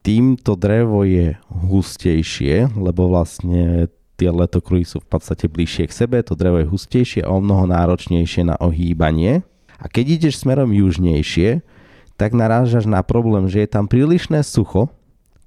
tým 0.00 0.40
to 0.40 0.56
drevo 0.56 1.04
je 1.04 1.36
hustejšie, 1.52 2.72
lebo 2.72 3.12
vlastne 3.12 3.92
tie 4.20 4.28
letokruhy 4.28 4.84
sú 4.84 5.00
v 5.00 5.08
podstate 5.08 5.48
bližšie 5.48 5.88
k 5.88 5.96
sebe, 6.04 6.20
to 6.20 6.36
drevo 6.36 6.60
je 6.60 6.68
hustejšie 6.68 7.24
a 7.24 7.32
o 7.32 7.40
mnoho 7.40 7.64
náročnejšie 7.64 8.44
na 8.44 8.60
ohýbanie. 8.60 9.40
A 9.80 9.88
keď 9.88 10.20
ideš 10.20 10.44
smerom 10.44 10.76
južnejšie, 10.76 11.64
tak 12.20 12.36
narážaš 12.36 12.84
na 12.84 13.00
problém, 13.00 13.48
že 13.48 13.64
je 13.64 13.68
tam 13.72 13.88
prílišné 13.88 14.44
sucho 14.44 14.92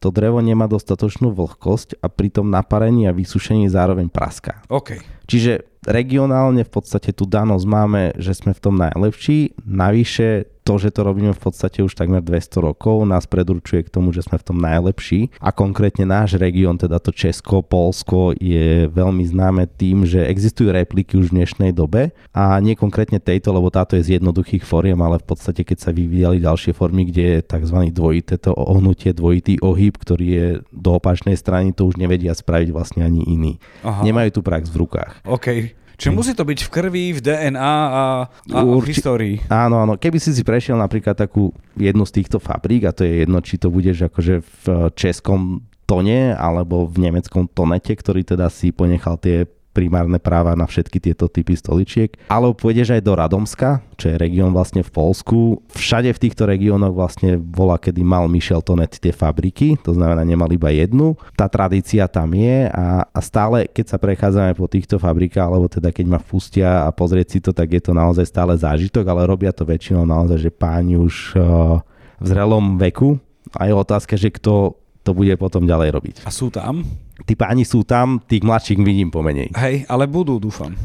to 0.03 0.11
drevo 0.11 0.43
nemá 0.43 0.67
dostatočnú 0.67 1.31
vlhkosť 1.31 2.03
a 2.03 2.11
pri 2.11 2.27
tom 2.27 2.51
naparení 2.51 3.07
a 3.07 3.15
vysušení 3.15 3.71
zároveň 3.71 4.11
praská. 4.11 4.59
OK. 4.67 4.99
Čiže 5.31 5.63
regionálne 5.87 6.67
v 6.67 6.71
podstate 6.75 7.15
tú 7.15 7.23
danosť 7.23 7.63
máme, 7.63 8.11
že 8.19 8.35
sme 8.35 8.51
v 8.51 8.59
tom 8.59 8.75
najlepší. 8.75 9.55
Navyše 9.63 10.52
to, 10.63 10.79
že 10.79 10.95
to 10.95 11.03
robíme 11.03 11.35
v 11.35 11.41
podstate 11.43 11.83
už 11.83 11.93
takmer 11.93 12.23
200 12.23 12.63
rokov, 12.63 13.03
nás 13.03 13.27
predurčuje 13.27 13.83
k 13.85 13.93
tomu, 13.93 14.15
že 14.15 14.23
sme 14.23 14.39
v 14.39 14.47
tom 14.47 14.57
najlepší. 14.63 15.35
A 15.43 15.51
konkrétne 15.51 16.07
náš 16.07 16.39
región, 16.39 16.79
teda 16.79 16.97
to 17.03 17.11
Česko, 17.11 17.59
Polsko, 17.61 18.31
je 18.39 18.87
veľmi 18.87 19.27
známe 19.27 19.67
tým, 19.67 20.07
že 20.07 20.23
existujú 20.23 20.71
repliky 20.71 21.19
už 21.19 21.29
v 21.29 21.43
dnešnej 21.43 21.71
dobe 21.75 22.15
a 22.31 22.55
nie 22.63 22.79
konkrétne 22.79 23.19
tejto, 23.19 23.51
lebo 23.51 23.67
táto 23.67 23.99
je 23.99 24.07
z 24.07 24.11
jednoduchých 24.17 24.63
foriem, 24.63 24.97
ale 25.03 25.19
v 25.19 25.27
podstate 25.27 25.67
keď 25.67 25.77
sa 25.83 25.91
vyvíjali 25.91 26.39
ďalšie 26.39 26.71
formy, 26.71 27.11
kde 27.11 27.23
je 27.23 27.39
tzv. 27.43 27.77
dvojité 27.91 28.39
to 28.39 28.55
ohnutie, 28.55 29.11
dvojitý 29.11 29.59
ohyb, 29.59 29.93
ktorý 29.99 30.27
je 30.27 30.47
do 30.71 30.95
opačnej 30.95 31.35
strany, 31.35 31.75
to 31.75 31.83
už 31.85 31.99
nevedia 31.99 32.31
spraviť 32.31 32.69
vlastne 32.71 33.03
ani 33.03 33.21
iní. 33.27 33.59
Aha. 33.83 34.01
Nemajú 34.07 34.39
tu 34.39 34.41
prax 34.41 34.71
v 34.71 34.87
rukách. 34.87 35.27
OK. 35.27 35.82
Čiže 35.97 36.11
hm. 36.11 36.17
musí 36.17 36.31
to 36.33 36.43
byť 36.43 36.59
v 36.65 36.69
krvi, 36.69 37.05
v 37.15 37.19
DNA 37.21 37.73
a, 37.89 38.03
a 38.27 38.59
Urči... 38.63 38.81
v 38.81 38.89
histórii. 38.93 39.35
Áno, 39.49 39.83
áno. 39.83 39.93
Keby 39.97 40.17
si 40.17 40.33
si 40.33 40.41
prešiel 40.41 40.77
napríklad 40.77 41.17
takú 41.17 41.53
jednu 41.77 42.03
z 42.03 42.21
týchto 42.21 42.37
fabrík, 42.41 42.89
a 42.89 42.95
to 42.95 43.05
je 43.05 43.25
jedno, 43.25 43.39
či 43.39 43.55
to 43.61 43.69
budeš 43.69 44.09
akože 44.09 44.41
v 44.41 44.65
českom 44.97 45.63
tone 45.83 46.33
alebo 46.33 46.87
v 46.87 47.09
nemeckom 47.09 47.45
tonete, 47.51 47.93
ktorý 47.93 48.23
teda 48.23 48.47
si 48.47 48.71
ponechal 48.71 49.19
tie 49.19 49.45
primárne 49.73 50.21
práva 50.21 50.53
na 50.53 50.69
všetky 50.69 51.01
tieto 51.01 51.25
typy 51.25 51.57
stoličiek. 51.57 52.13
Ale 52.29 52.53
pôjdeš 52.53 52.93
aj 52.93 53.01
do 53.01 53.13
Radomska, 53.17 53.81
čo 53.97 54.13
je 54.13 54.21
región 54.21 54.53
vlastne 54.53 54.85
v 54.85 54.93
Polsku. 54.93 55.59
Všade 55.73 56.13
v 56.13 56.21
týchto 56.21 56.45
regiónoch 56.45 56.93
vlastne 56.93 57.41
bola, 57.41 57.81
kedy 57.81 58.05
mal 58.05 58.29
Michel 58.29 58.61
Tonet 58.61 59.01
tie 59.01 59.09
fabriky, 59.09 59.75
to 59.81 59.97
znamená 59.97 60.21
nemal 60.21 60.47
iba 60.53 60.69
jednu. 60.69 61.17
Tá 61.33 61.49
tradícia 61.49 62.05
tam 62.05 62.31
je 62.37 62.69
a, 62.69 63.09
a 63.09 63.19
stále, 63.19 63.65
keď 63.65 63.85
sa 63.89 63.97
prechádzame 63.97 64.53
po 64.53 64.69
týchto 64.69 65.01
fabrikách, 65.01 65.49
alebo 65.49 65.65
teda 65.65 65.89
keď 65.89 66.05
ma 66.05 66.19
pustia 66.21 66.85
a 66.85 66.93
pozrieť 66.93 67.27
si 67.33 67.39
to, 67.41 67.49
tak 67.51 67.73
je 67.73 67.81
to 67.81 67.91
naozaj 67.97 68.23
stále 68.29 68.53
zážitok, 68.53 69.03
ale 69.09 69.25
robia 69.25 69.49
to 69.49 69.65
väčšinou 69.65 70.05
naozaj, 70.05 70.37
že 70.37 70.51
páni 70.53 71.01
už 71.01 71.33
uh, 71.35 71.81
v 72.21 72.25
zrelom 72.29 72.77
veku 72.77 73.17
a 73.57 73.65
je 73.65 73.73
otázka, 73.73 74.13
že 74.15 74.29
kto 74.29 74.77
to 75.03 75.11
bude 75.11 75.35
potom 75.35 75.67
ďalej 75.67 75.89
robiť. 75.91 76.15
A 76.23 76.31
sú 76.31 76.47
tam? 76.47 76.87
Tí 77.23 77.33
páni 77.39 77.63
sú 77.63 77.87
tam, 77.87 78.19
tých 78.19 78.43
mladších 78.43 78.79
vidím 78.83 79.07
pomenej. 79.07 79.55
Hej, 79.55 79.87
ale 79.87 80.05
budú, 80.07 80.39
dúfam. 80.39 80.75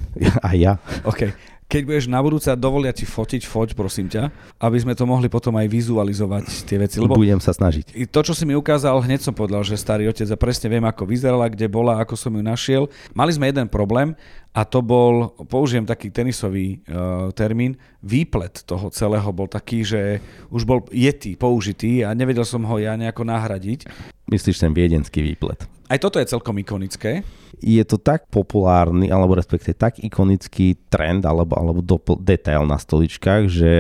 A 0.47 0.55
ja. 0.55 0.79
OK. 1.03 1.35
Keď 1.69 1.85
budeš 1.85 2.09
na 2.09 2.17
budúce 2.25 2.49
dovolia 2.57 2.97
ti 2.97 3.05
fotiť, 3.05 3.45
foť, 3.45 3.77
prosím 3.77 4.09
ťa, 4.09 4.33
aby 4.57 4.81
sme 4.81 4.97
to 4.97 5.05
mohli 5.05 5.29
potom 5.29 5.53
aj 5.53 5.69
vizualizovať 5.69 6.65
tie 6.65 6.81
veci. 6.81 6.97
Lebo 6.97 7.13
Budem 7.13 7.45
sa 7.45 7.53
snažiť. 7.53 8.09
To, 8.09 8.25
čo 8.25 8.33
si 8.33 8.49
mi 8.49 8.57
ukázal, 8.57 8.97
hneď 9.05 9.21
som 9.21 9.37
povedal, 9.37 9.61
že 9.69 9.77
starý 9.77 10.09
otec 10.09 10.25
a 10.33 10.41
presne 10.41 10.73
viem, 10.73 10.81
ako 10.89 11.05
vyzerala, 11.05 11.45
kde 11.53 11.69
bola, 11.69 12.01
ako 12.01 12.17
som 12.17 12.33
ju 12.33 12.41
našiel. 12.41 12.89
Mali 13.13 13.37
sme 13.37 13.53
jeden 13.53 13.69
problém 13.69 14.17
a 14.53 14.65
to 14.65 14.81
bol, 14.81 15.33
použijem 15.47 15.85
taký 15.85 16.11
tenisový 16.11 16.83
uh, 16.89 17.31
termín, 17.37 17.77
výplet 18.03 18.65
toho 18.65 18.91
celého 18.91 19.29
bol 19.31 19.47
taký, 19.47 19.85
že 19.85 20.19
už 20.49 20.65
bol 20.65 20.83
jetý, 20.91 21.37
použitý 21.37 22.03
a 22.03 22.17
nevedel 22.17 22.49
som 22.49 22.65
ho 22.65 22.77
ja 22.81 22.97
nejako 22.97 23.29
nahradiť. 23.29 23.87
Myslíš 24.29 24.61
ten 24.61 24.73
viedenský 24.75 25.23
výplet? 25.23 25.69
Aj 25.89 25.97
toto 25.97 26.21
je 26.21 26.29
celkom 26.29 26.53
ikonické. 26.61 27.25
Je 27.59 27.81
to 27.83 27.97
tak 27.97 28.29
populárny, 28.29 29.09
alebo 29.09 29.35
respektíve 29.35 29.73
tak 29.73 29.99
ikonický 30.05 30.77
trend, 30.93 31.25
alebo, 31.25 31.57
alebo 31.57 31.81
dopl- 31.81 32.21
detail 32.21 32.69
na 32.69 32.77
stoličkách, 32.77 33.43
že 33.49 33.73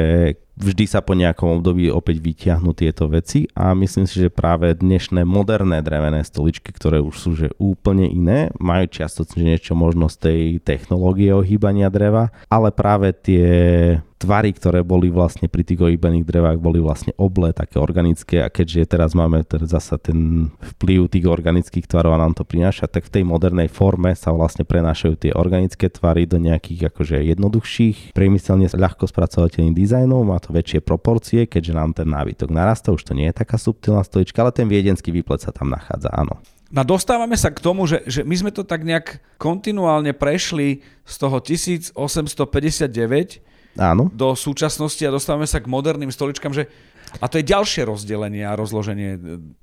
vždy 0.59 0.85
sa 0.91 1.00
po 1.00 1.15
nejakom 1.15 1.62
období 1.62 1.87
opäť 1.88 2.19
vyťahnú 2.19 2.75
tieto 2.75 3.07
veci 3.07 3.47
a 3.55 3.73
myslím 3.79 4.11
si, 4.11 4.27
že 4.27 4.35
práve 4.35 4.75
dnešné 4.75 5.23
moderné 5.23 5.81
drevené 5.81 6.27
stoličky, 6.27 6.75
ktoré 6.75 6.99
už 6.99 7.15
sú 7.15 7.31
že 7.38 7.55
úplne 7.62 8.11
iné, 8.11 8.50
majú 8.59 8.91
čiastočne 8.91 9.47
niečo 9.47 9.79
možno 9.79 10.11
z 10.11 10.17
tej 10.19 10.41
technológie 10.61 11.31
ohýbania 11.31 11.87
dreva, 11.88 12.35
ale 12.50 12.75
práve 12.75 13.15
tie 13.15 13.47
tvary, 14.19 14.50
ktoré 14.50 14.83
boli 14.83 15.09
vlastne 15.09 15.47
pri 15.47 15.62
tých 15.62 15.79
ohýbaných 15.79 16.27
drevách, 16.27 16.59
boli 16.59 16.83
vlastne 16.83 17.15
oble, 17.17 17.55
také 17.55 17.79
organické 17.79 18.43
a 18.43 18.50
keďže 18.50 18.91
teraz 18.99 19.15
máme 19.15 19.47
teraz 19.47 19.71
zasa 19.71 19.95
ten 19.97 20.50
vplyv 20.77 21.07
tých 21.07 21.27
organických 21.31 21.87
tvarov 21.87 22.19
a 22.19 22.23
nám 22.27 22.35
to 22.35 22.43
prináša, 22.43 22.91
tak 22.91 23.07
v 23.07 23.15
tej 23.15 23.25
modernej 23.25 23.71
forme 23.71 24.12
sa 24.19 24.35
vlastne 24.35 24.67
prenášajú 24.67 25.15
tie 25.15 25.33
organické 25.33 25.87
tvary 25.87 26.27
do 26.27 26.43
nejakých 26.43 26.91
akože 26.91 27.23
jednoduchších, 27.31 28.12
priemyselne 28.12 28.67
ľahko 28.67 29.07
spracovateľných 29.07 29.79
dizajnov, 29.79 30.27
má 30.27 30.43
to 30.43 30.48
väčšie 30.50 30.81
proporcie, 30.83 31.47
keďže 31.47 31.73
nám 31.76 31.93
ten 31.95 32.09
nábytok 32.09 32.50
narastá, 32.50 32.93
už 32.93 33.05
to 33.05 33.12
nie 33.14 33.28
je 33.31 33.37
taká 33.37 33.57
subtilná 33.61 34.02
stolička, 34.05 34.43
ale 34.43 34.52
ten 34.52 34.67
viedenský 34.67 35.12
výplet 35.12 35.45
sa 35.45 35.52
tam 35.52 35.71
nachádza, 35.71 36.09
áno. 36.11 36.40
No 36.69 36.85
dostávame 36.85 37.33
sa 37.40 37.49
k 37.49 37.64
tomu, 37.64 37.88
že, 37.88 38.05
že 38.05 38.21
my 38.28 38.35
sme 38.37 38.50
to 38.52 38.61
tak 38.61 38.85
nejak 38.85 39.25
kontinuálne 39.40 40.12
prešli 40.12 40.85
z 41.09 41.14
toho 41.17 41.40
1859 41.40 41.97
Áno. 43.81 44.12
do 44.12 44.37
súčasnosti 44.37 45.00
a 45.09 45.14
dostávame 45.14 45.49
sa 45.49 45.64
k 45.64 45.71
moderným 45.71 46.12
stoličkám, 46.12 46.52
že 46.52 46.69
a 47.17 47.27
to 47.27 47.41
je 47.41 47.45
ďalšie 47.49 47.88
rozdelenie 47.88 48.45
a 48.45 48.53
rozloženie. 48.59 49.17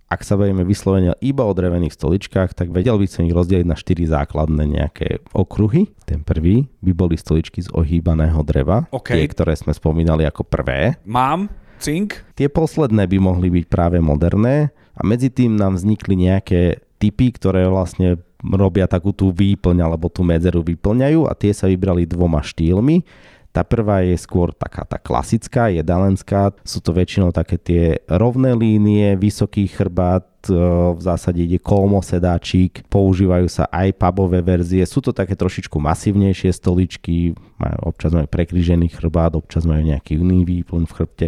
Ak 0.10 0.26
sa 0.26 0.38
bavíme 0.38 0.66
vyslovene 0.66 1.14
iba 1.22 1.46
o 1.46 1.54
drevených 1.54 1.94
stoličkách, 1.94 2.58
tak 2.58 2.74
vedel 2.74 2.98
by 2.98 3.08
som 3.10 3.26
ich 3.26 3.36
rozdeliť 3.36 3.66
na 3.66 3.78
štyri 3.78 4.06
základné 4.10 4.64
nejaké 4.66 5.22
okruhy. 5.34 5.90
Ten 6.06 6.22
prvý 6.26 6.70
by 6.82 6.92
boli 6.94 7.16
stoličky 7.18 7.62
z 7.62 7.70
ohýbaného 7.74 8.42
dreva, 8.46 8.86
okay. 8.94 9.22
tie, 9.22 9.26
ktoré 9.30 9.54
sme 9.58 9.74
spomínali 9.74 10.26
ako 10.26 10.46
prvé. 10.46 10.98
Mám, 11.06 11.50
cink. 11.82 12.22
Tie 12.38 12.50
posledné 12.50 13.06
by 13.10 13.18
mohli 13.22 13.48
byť 13.52 13.66
práve 13.70 13.98
moderné 14.02 14.74
a 14.96 15.02
medzi 15.04 15.30
tým 15.30 15.58
nám 15.60 15.76
vznikli 15.78 16.16
nejaké 16.16 16.86
typy, 16.98 17.36
ktoré 17.36 17.68
vlastne 17.68 18.22
robia 18.42 18.86
takú 18.86 19.10
tú 19.10 19.34
výplň 19.34 19.82
alebo 19.82 20.06
tú 20.12 20.22
medzeru 20.22 20.62
vyplňajú 20.62 21.26
a 21.26 21.34
tie 21.34 21.50
sa 21.50 21.66
vybrali 21.66 22.06
dvoma 22.06 22.46
štýlmi. 22.46 23.02
Tá 23.56 23.64
prvá 23.64 24.04
je 24.04 24.20
skôr 24.20 24.52
taká 24.52 24.84
tá 24.84 25.00
klasická, 25.00 25.72
jedalenská. 25.72 26.52
Sú 26.68 26.84
to 26.84 26.92
väčšinou 26.92 27.32
také 27.32 27.56
tie 27.56 28.04
rovné 28.12 28.52
línie, 28.52 29.16
vysoký 29.16 29.72
chrbát, 29.72 30.28
e, 30.44 30.60
v 30.92 31.00
zásade 31.00 31.40
ide 31.40 31.56
kolmo 31.56 32.04
sedáčik, 32.04 32.84
používajú 32.92 33.48
sa 33.48 33.64
aj 33.72 33.96
pubové 33.96 34.44
verzie, 34.44 34.84
sú 34.84 35.00
to 35.00 35.16
také 35.16 35.40
trošičku 35.40 35.80
masívnejšie 35.80 36.52
stoličky, 36.52 37.32
občas 37.80 38.12
majú 38.12 38.28
prekrížený 38.28 38.92
chrbát, 38.92 39.40
občas 39.40 39.64
majú 39.64 39.88
nejaký 39.88 40.20
iný 40.20 40.44
výplň 40.44 40.84
v 40.84 40.96
chrbte, 41.00 41.28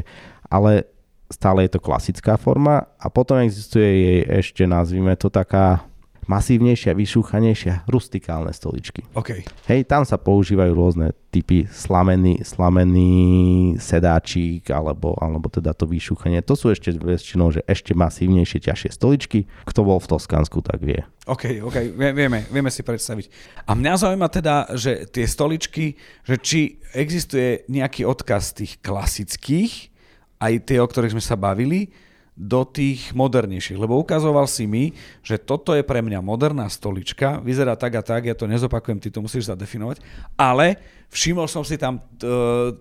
ale 0.51 0.83
stále 1.31 1.63
je 1.63 1.79
to 1.79 1.79
klasická 1.79 2.35
forma. 2.35 2.91
A 2.99 3.07
potom 3.07 3.39
existuje 3.39 3.87
jej 3.87 4.21
ešte, 4.43 4.67
nazvime 4.67 5.15
to 5.15 5.31
taká 5.31 5.87
masívnejšia, 6.27 6.91
vyšúchanejšia, 6.93 7.87
rustikálne 7.87 8.51
stoličky. 8.51 9.07
Okay. 9.15 9.47
Hej, 9.65 9.87
tam 9.87 10.03
sa 10.03 10.19
používajú 10.19 10.71
rôzne 10.75 11.15
typy 11.31 11.67
slamený, 11.71 12.43
slamený 12.43 13.75
sedáčik 13.79 14.67
alebo, 14.69 15.15
alebo 15.17 15.47
teda 15.47 15.71
to 15.71 15.87
vyšúchanie. 15.87 16.43
To 16.43 16.53
sú 16.53 16.71
ešte 16.71 16.91
väčšinou, 16.95 17.55
že 17.55 17.63
ešte 17.63 17.95
masívnejšie, 17.95 18.63
ťažšie 18.67 18.89
stoličky. 18.93 19.47
Kto 19.63 19.87
bol 19.87 19.97
v 20.03 20.09
Toskansku, 20.11 20.59
tak 20.61 20.83
vie. 20.83 20.99
OK, 21.27 21.59
OK, 21.63 21.91
vieme, 21.95 22.47
vieme 22.47 22.71
si 22.71 22.83
predstaviť. 22.83 23.27
A 23.67 23.75
mňa 23.75 23.93
zaujíma 23.99 24.27
teda, 24.31 24.71
že 24.75 25.07
tie 25.11 25.27
stoličky, 25.27 25.99
že 26.23 26.35
či 26.39 26.59
existuje 26.95 27.67
nejaký 27.67 28.07
odkaz 28.07 28.55
tých 28.55 28.79
klasických, 28.79 29.91
aj 30.39 30.53
tie, 30.69 30.77
o 30.79 30.87
ktorých 30.87 31.17
sme 31.17 31.23
sa 31.23 31.35
bavili, 31.35 31.91
do 32.37 32.61
tých 32.69 33.17
modernejších, 33.17 33.81
lebo 33.81 33.97
ukazoval 33.97 34.45
si 34.45 34.69
mi, 34.69 34.93
že 35.25 35.41
toto 35.41 35.73
je 35.73 35.81
pre 35.81 36.05
mňa 36.05 36.21
moderná 36.21 36.69
stolička, 36.69 37.41
vyzerá 37.41 37.73
tak 37.73 37.97
a 37.97 38.05
tak, 38.05 38.29
ja 38.29 38.37
to 38.37 38.45
nezopakujem, 38.45 39.01
ty 39.01 39.09
to 39.09 39.25
musíš 39.25 39.49
zadefinovať, 39.49 40.05
ale 40.37 40.77
všimol 41.09 41.49
som 41.49 41.65
si 41.65 41.81
tam 41.81 41.97
t- 42.21 42.29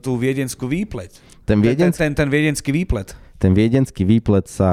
tú 0.04 0.20
viedenskú 0.20 0.68
výpleť. 0.68 1.40
Ten, 1.48 1.64
viedensk... 1.64 1.96
ten, 1.96 2.12
ten, 2.12 2.28
ten 2.28 2.28
viedenský 2.28 2.68
výplet. 2.68 3.16
Ten 3.40 3.56
viedenský 3.56 4.04
výplet 4.04 4.44
sa 4.44 4.72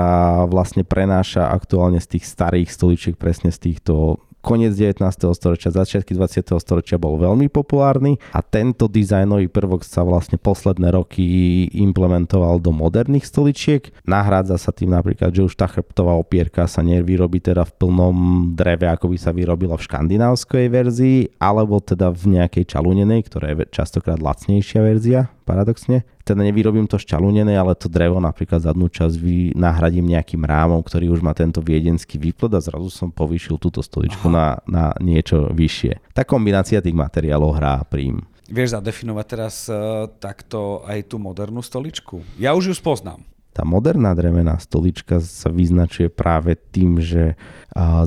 vlastne 0.52 0.84
prenáša 0.84 1.48
aktuálne 1.48 2.04
z 2.04 2.20
tých 2.20 2.28
starých 2.28 2.68
stoličiek, 2.68 3.16
presne 3.16 3.56
z 3.56 3.72
týchto 3.72 4.20
koniec 4.44 4.76
19. 4.76 5.00
storočia, 5.32 5.72
začiatky 5.72 6.12
20. 6.12 6.60
storočia 6.60 7.00
bol 7.00 7.16
veľmi 7.16 7.48
populárny 7.48 8.20
a 8.36 8.44
tento 8.44 8.92
dizajnový 8.92 9.48
prvok 9.48 9.88
sa 9.88 10.04
vlastne 10.04 10.36
posledné 10.36 10.92
roky 10.92 11.24
implementoval 11.72 12.60
do 12.60 12.76
moderných 12.76 13.24
stoličiek. 13.24 13.96
Nahrádza 14.04 14.60
sa 14.60 14.76
tým 14.76 14.92
napríklad, 14.92 15.32
že 15.32 15.48
už 15.48 15.56
tá 15.56 15.72
chrbtová 15.72 16.20
opierka 16.20 16.68
sa 16.68 16.84
nevyrobí 16.84 17.40
teda 17.40 17.64
v 17.64 17.72
plnom 17.80 18.18
dreve, 18.52 18.92
ako 18.92 19.16
by 19.16 19.18
sa 19.18 19.32
vyrobila 19.32 19.80
v 19.80 19.86
škandinávskej 19.88 20.66
verzii, 20.68 21.20
alebo 21.40 21.80
teda 21.80 22.12
v 22.12 22.36
nejakej 22.36 22.68
čalúnenej, 22.68 23.24
ktorá 23.24 23.56
je 23.56 23.72
častokrát 23.72 24.20
lacnejšia 24.20 24.84
verzia 24.84 25.32
paradoxne. 25.44 26.08
Teda 26.24 26.42
nevyrobím 26.42 26.88
to 26.88 26.96
šťalúnené, 26.96 27.54
ale 27.54 27.76
to 27.76 27.92
drevo 27.92 28.18
napríklad 28.24 28.64
zadnú 28.64 28.88
časť 28.88 29.16
vy 29.20 29.52
nahradím 29.54 30.08
nejakým 30.10 30.42
rámom, 30.42 30.80
ktorý 30.80 31.12
už 31.12 31.20
má 31.20 31.36
tento 31.36 31.60
viedenský 31.60 32.16
výplod 32.16 32.56
a 32.56 32.64
zrazu 32.64 32.88
som 32.88 33.12
povýšil 33.12 33.60
túto 33.60 33.84
stoličku 33.84 34.32
na, 34.32 34.64
na 34.64 34.96
niečo 35.04 35.52
vyššie. 35.52 36.16
Tá 36.16 36.24
kombinácia 36.24 36.80
tých 36.80 36.96
materiálov 36.96 37.60
hrá 37.60 37.84
prím. 37.84 38.24
Vieš 38.48 38.80
zadefinovať 38.80 39.26
teraz 39.28 39.56
uh, 39.68 40.08
takto 40.20 40.84
aj 40.88 41.12
tú 41.12 41.20
modernú 41.20 41.60
stoličku? 41.64 42.24
Ja 42.40 42.56
už 42.56 42.72
ju 42.72 42.76
spoznám. 42.76 43.24
Tá 43.54 43.62
moderná 43.62 44.18
drevená 44.18 44.58
stolička 44.58 45.22
sa 45.22 45.54
vyznačuje 45.54 46.10
práve 46.10 46.58
tým, 46.58 46.98
že 46.98 47.38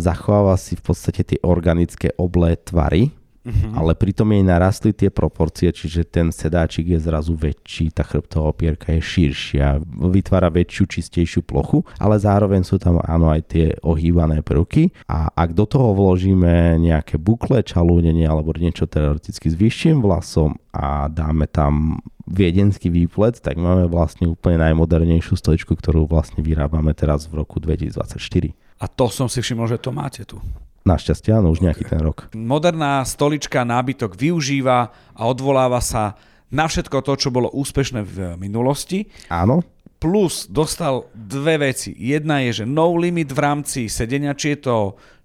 zachováva 0.02 0.58
si 0.58 0.74
v 0.74 0.82
podstate 0.82 1.22
tie 1.22 1.38
organické 1.38 2.10
oblé 2.18 2.58
tvary, 2.58 3.14
Uh-huh. 3.46 3.78
Ale 3.78 3.94
pritom 3.94 4.26
jej 4.34 4.42
narastli 4.42 4.90
tie 4.90 5.06
proporcie, 5.06 5.70
čiže 5.70 6.02
ten 6.02 6.34
sedáčik 6.34 6.90
je 6.90 6.98
zrazu 6.98 7.38
väčší, 7.38 7.94
tá 7.94 8.02
chrbtová 8.02 8.50
opierka 8.50 8.90
je 8.90 8.98
širšia, 8.98 9.78
vytvára 9.86 10.50
väčšiu, 10.50 10.82
čistejšiu 10.90 11.46
plochu, 11.46 11.86
ale 12.02 12.18
zároveň 12.18 12.66
sú 12.66 12.82
tam 12.82 12.98
áno 12.98 13.30
aj 13.30 13.40
tie 13.46 13.66
ohýbané 13.86 14.42
prvky 14.42 14.90
a 15.06 15.30
ak 15.30 15.54
do 15.54 15.62
toho 15.62 15.94
vložíme 15.94 16.74
nejaké 16.82 17.22
bukle, 17.22 17.62
čalúnenie 17.62 18.26
alebo 18.26 18.50
niečo 18.50 18.90
teoreticky 18.90 19.46
s 19.46 19.54
vyšším 19.54 20.02
vlasom 20.02 20.58
a 20.74 21.06
dáme 21.06 21.46
tam 21.46 22.02
viedenský 22.26 22.90
výplet, 22.90 23.38
tak 23.38 23.54
máme 23.54 23.86
vlastne 23.86 24.26
úplne 24.26 24.58
najmodernejšiu 24.58 25.38
stoličku, 25.38 25.78
ktorú 25.78 26.10
vlastne 26.10 26.42
vyrábame 26.42 26.90
teraz 26.98 27.30
v 27.30 27.46
roku 27.46 27.62
2024. 27.62 28.50
A 28.82 28.90
to 28.90 29.06
som 29.06 29.30
si 29.30 29.38
všimol, 29.38 29.70
že 29.70 29.78
to 29.78 29.94
máte 29.94 30.26
tu. 30.26 30.42
Našťastie 30.86 31.34
áno, 31.34 31.50
už 31.50 31.66
nejaký 31.66 31.82
ten 31.82 31.98
rok. 31.98 32.30
Moderná 32.38 33.02
stolička 33.02 33.66
nábytok 33.66 34.14
využíva 34.14 34.94
a 35.18 35.22
odvoláva 35.26 35.82
sa 35.82 36.14
na 36.46 36.70
všetko 36.70 37.02
to, 37.02 37.12
čo 37.18 37.34
bolo 37.34 37.50
úspešné 37.50 38.06
v 38.06 38.16
minulosti. 38.38 39.10
Áno. 39.26 39.66
Plus 39.98 40.46
dostal 40.46 41.10
dve 41.10 41.58
veci. 41.58 41.90
Jedna 41.98 42.38
je, 42.46 42.62
že 42.62 42.64
no 42.70 42.94
limit 42.94 43.34
v 43.34 43.42
rámci 43.42 43.90
sedenia, 43.90 44.38
či 44.38 44.54
je 44.54 44.70
to 44.70 44.76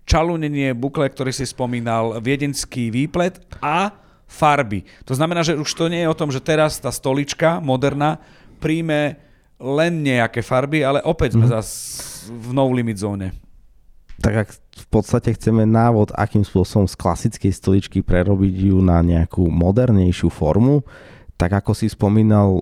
čalunenie, 0.10 0.74
bukle, 0.74 1.06
ktorý 1.06 1.30
si 1.30 1.46
spomínal, 1.46 2.18
viedenský 2.18 2.90
výplet 2.90 3.38
a 3.62 3.94
farby. 4.26 4.82
To 5.06 5.14
znamená, 5.14 5.46
že 5.46 5.54
už 5.54 5.70
to 5.78 5.94
nie 5.94 6.02
je 6.02 6.10
o 6.10 6.18
tom, 6.18 6.34
že 6.34 6.42
teraz 6.42 6.82
tá 6.82 6.90
stolička 6.90 7.62
moderná 7.62 8.18
príjme 8.58 9.22
len 9.62 10.02
nejaké 10.02 10.42
farby, 10.42 10.82
ale 10.82 11.06
opäť 11.06 11.38
sme 11.38 11.46
mm. 11.46 11.54
zase 11.54 11.74
v 12.34 12.50
no 12.50 12.66
limit 12.74 12.98
zóne 12.98 13.51
tak 14.20 14.34
ak 14.48 14.50
v 14.54 14.86
podstate 14.92 15.32
chceme 15.38 15.64
návod, 15.64 16.12
akým 16.12 16.44
spôsobom 16.44 16.90
z 16.90 16.96
klasickej 17.00 17.54
stoličky 17.54 18.00
prerobiť 18.04 18.74
ju 18.74 18.78
na 18.84 19.00
nejakú 19.00 19.48
modernejšiu 19.48 20.28
formu, 20.28 20.84
tak 21.40 21.58
ako 21.58 21.72
si 21.74 21.90
spomínal, 21.90 22.62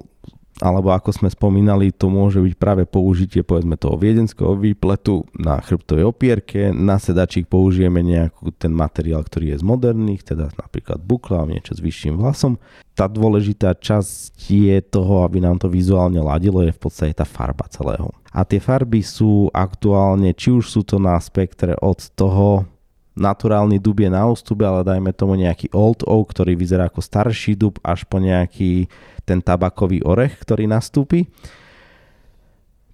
alebo 0.59 0.91
ako 0.91 1.15
sme 1.15 1.29
spomínali, 1.31 1.95
to 1.95 2.11
môže 2.11 2.43
byť 2.43 2.53
práve 2.59 2.83
použitie 2.83 3.41
povedzme 3.47 3.79
toho 3.79 3.95
viedenského 3.95 4.59
výpletu 4.59 5.23
na 5.35 5.63
chrbtovej 5.63 6.05
opierke, 6.05 6.75
na 6.75 6.99
sedačík 6.99 7.47
použijeme 7.47 8.03
nejakú 8.03 8.51
ten 8.55 8.75
materiál, 8.75 9.23
ktorý 9.23 9.55
je 9.55 9.61
z 9.61 9.65
moderných, 9.65 10.21
teda 10.27 10.51
napríklad 10.59 10.99
bukla, 10.99 11.47
niečo 11.47 11.73
s 11.75 11.81
vyšším 11.81 12.19
vlasom. 12.19 12.59
Tá 12.91 13.07
dôležitá 13.07 13.79
časť 13.79 14.35
je 14.51 14.77
toho, 14.83 15.23
aby 15.23 15.39
nám 15.39 15.63
to 15.63 15.71
vizuálne 15.71 16.19
ladilo, 16.19 16.59
je 16.59 16.75
v 16.75 16.81
podstate 16.83 17.15
tá 17.15 17.23
farba 17.23 17.63
celého. 17.71 18.11
A 18.35 18.43
tie 18.43 18.59
farby 18.59 19.01
sú 19.01 19.47
aktuálne, 19.55 20.35
či 20.35 20.51
už 20.53 20.67
sú 20.67 20.81
to 20.83 20.99
na 20.99 21.15
spektre 21.17 21.73
od 21.79 21.97
toho 22.13 22.67
naturálny 23.19 23.77
dub 23.77 23.99
je 23.99 24.09
na 24.09 24.25
ústupe, 24.25 24.63
ale 24.63 24.87
dajme 24.87 25.11
tomu 25.11 25.35
nejaký 25.35 25.69
old 25.75 26.07
oak, 26.07 26.31
ktorý 26.31 26.55
vyzerá 26.55 26.87
ako 26.87 27.03
starší 27.03 27.59
dub, 27.59 27.77
až 27.83 28.07
po 28.07 28.17
nejaký 28.17 28.87
ten 29.27 29.43
tabakový 29.43 30.01
orech, 30.01 30.39
ktorý 30.41 30.65
nastúpi 30.65 31.29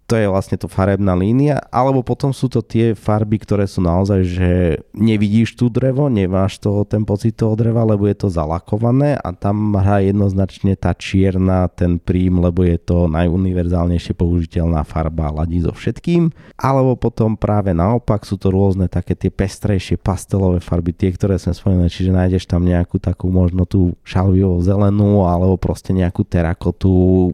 to 0.06 0.14
je 0.22 0.30
vlastne 0.30 0.54
to 0.62 0.70
farebná 0.70 1.18
línia, 1.18 1.58
alebo 1.74 2.06
potom 2.06 2.30
sú 2.30 2.46
to 2.46 2.62
tie 2.62 2.94
farby, 2.94 3.42
ktoré 3.42 3.66
sú 3.66 3.82
naozaj, 3.82 4.22
že 4.22 4.50
nevidíš 4.94 5.58
tú 5.58 5.66
drevo, 5.66 6.14
nemáš 6.14 6.62
toho, 6.62 6.86
ten 6.86 7.02
pocit 7.02 7.34
toho 7.34 7.58
dreva, 7.58 7.82
lebo 7.82 8.06
je 8.06 8.14
to 8.14 8.30
zalakované 8.30 9.18
a 9.18 9.34
tam 9.34 9.74
hrá 9.74 10.06
jednoznačne 10.06 10.78
tá 10.78 10.94
čierna, 10.94 11.66
ten 11.74 11.98
prím, 11.98 12.38
lebo 12.38 12.62
je 12.62 12.78
to 12.78 13.10
najuniverzálnejšie 13.10 14.14
použiteľná 14.14 14.86
farba, 14.86 15.34
ladí 15.34 15.66
so 15.66 15.74
všetkým. 15.74 16.30
Alebo 16.54 16.94
potom 16.94 17.34
práve 17.34 17.74
naopak 17.74 18.30
sú 18.30 18.38
to 18.38 18.54
rôzne 18.54 18.86
také 18.86 19.18
tie 19.18 19.34
pestrejšie 19.34 19.98
pastelové 19.98 20.62
farby, 20.62 20.94
tie, 20.94 21.10
ktoré 21.18 21.42
sme 21.42 21.58
spomínali, 21.58 21.90
čiže 21.90 22.14
nájdeš 22.14 22.46
tam 22.46 22.62
nejakú 22.62 23.02
takú 23.02 23.34
možno 23.34 23.66
tú 23.66 23.98
šalviovú 24.06 24.62
zelenú 24.62 25.26
alebo 25.26 25.58
proste 25.58 25.98
nejakú 25.98 26.22
terakotu, 26.22 27.34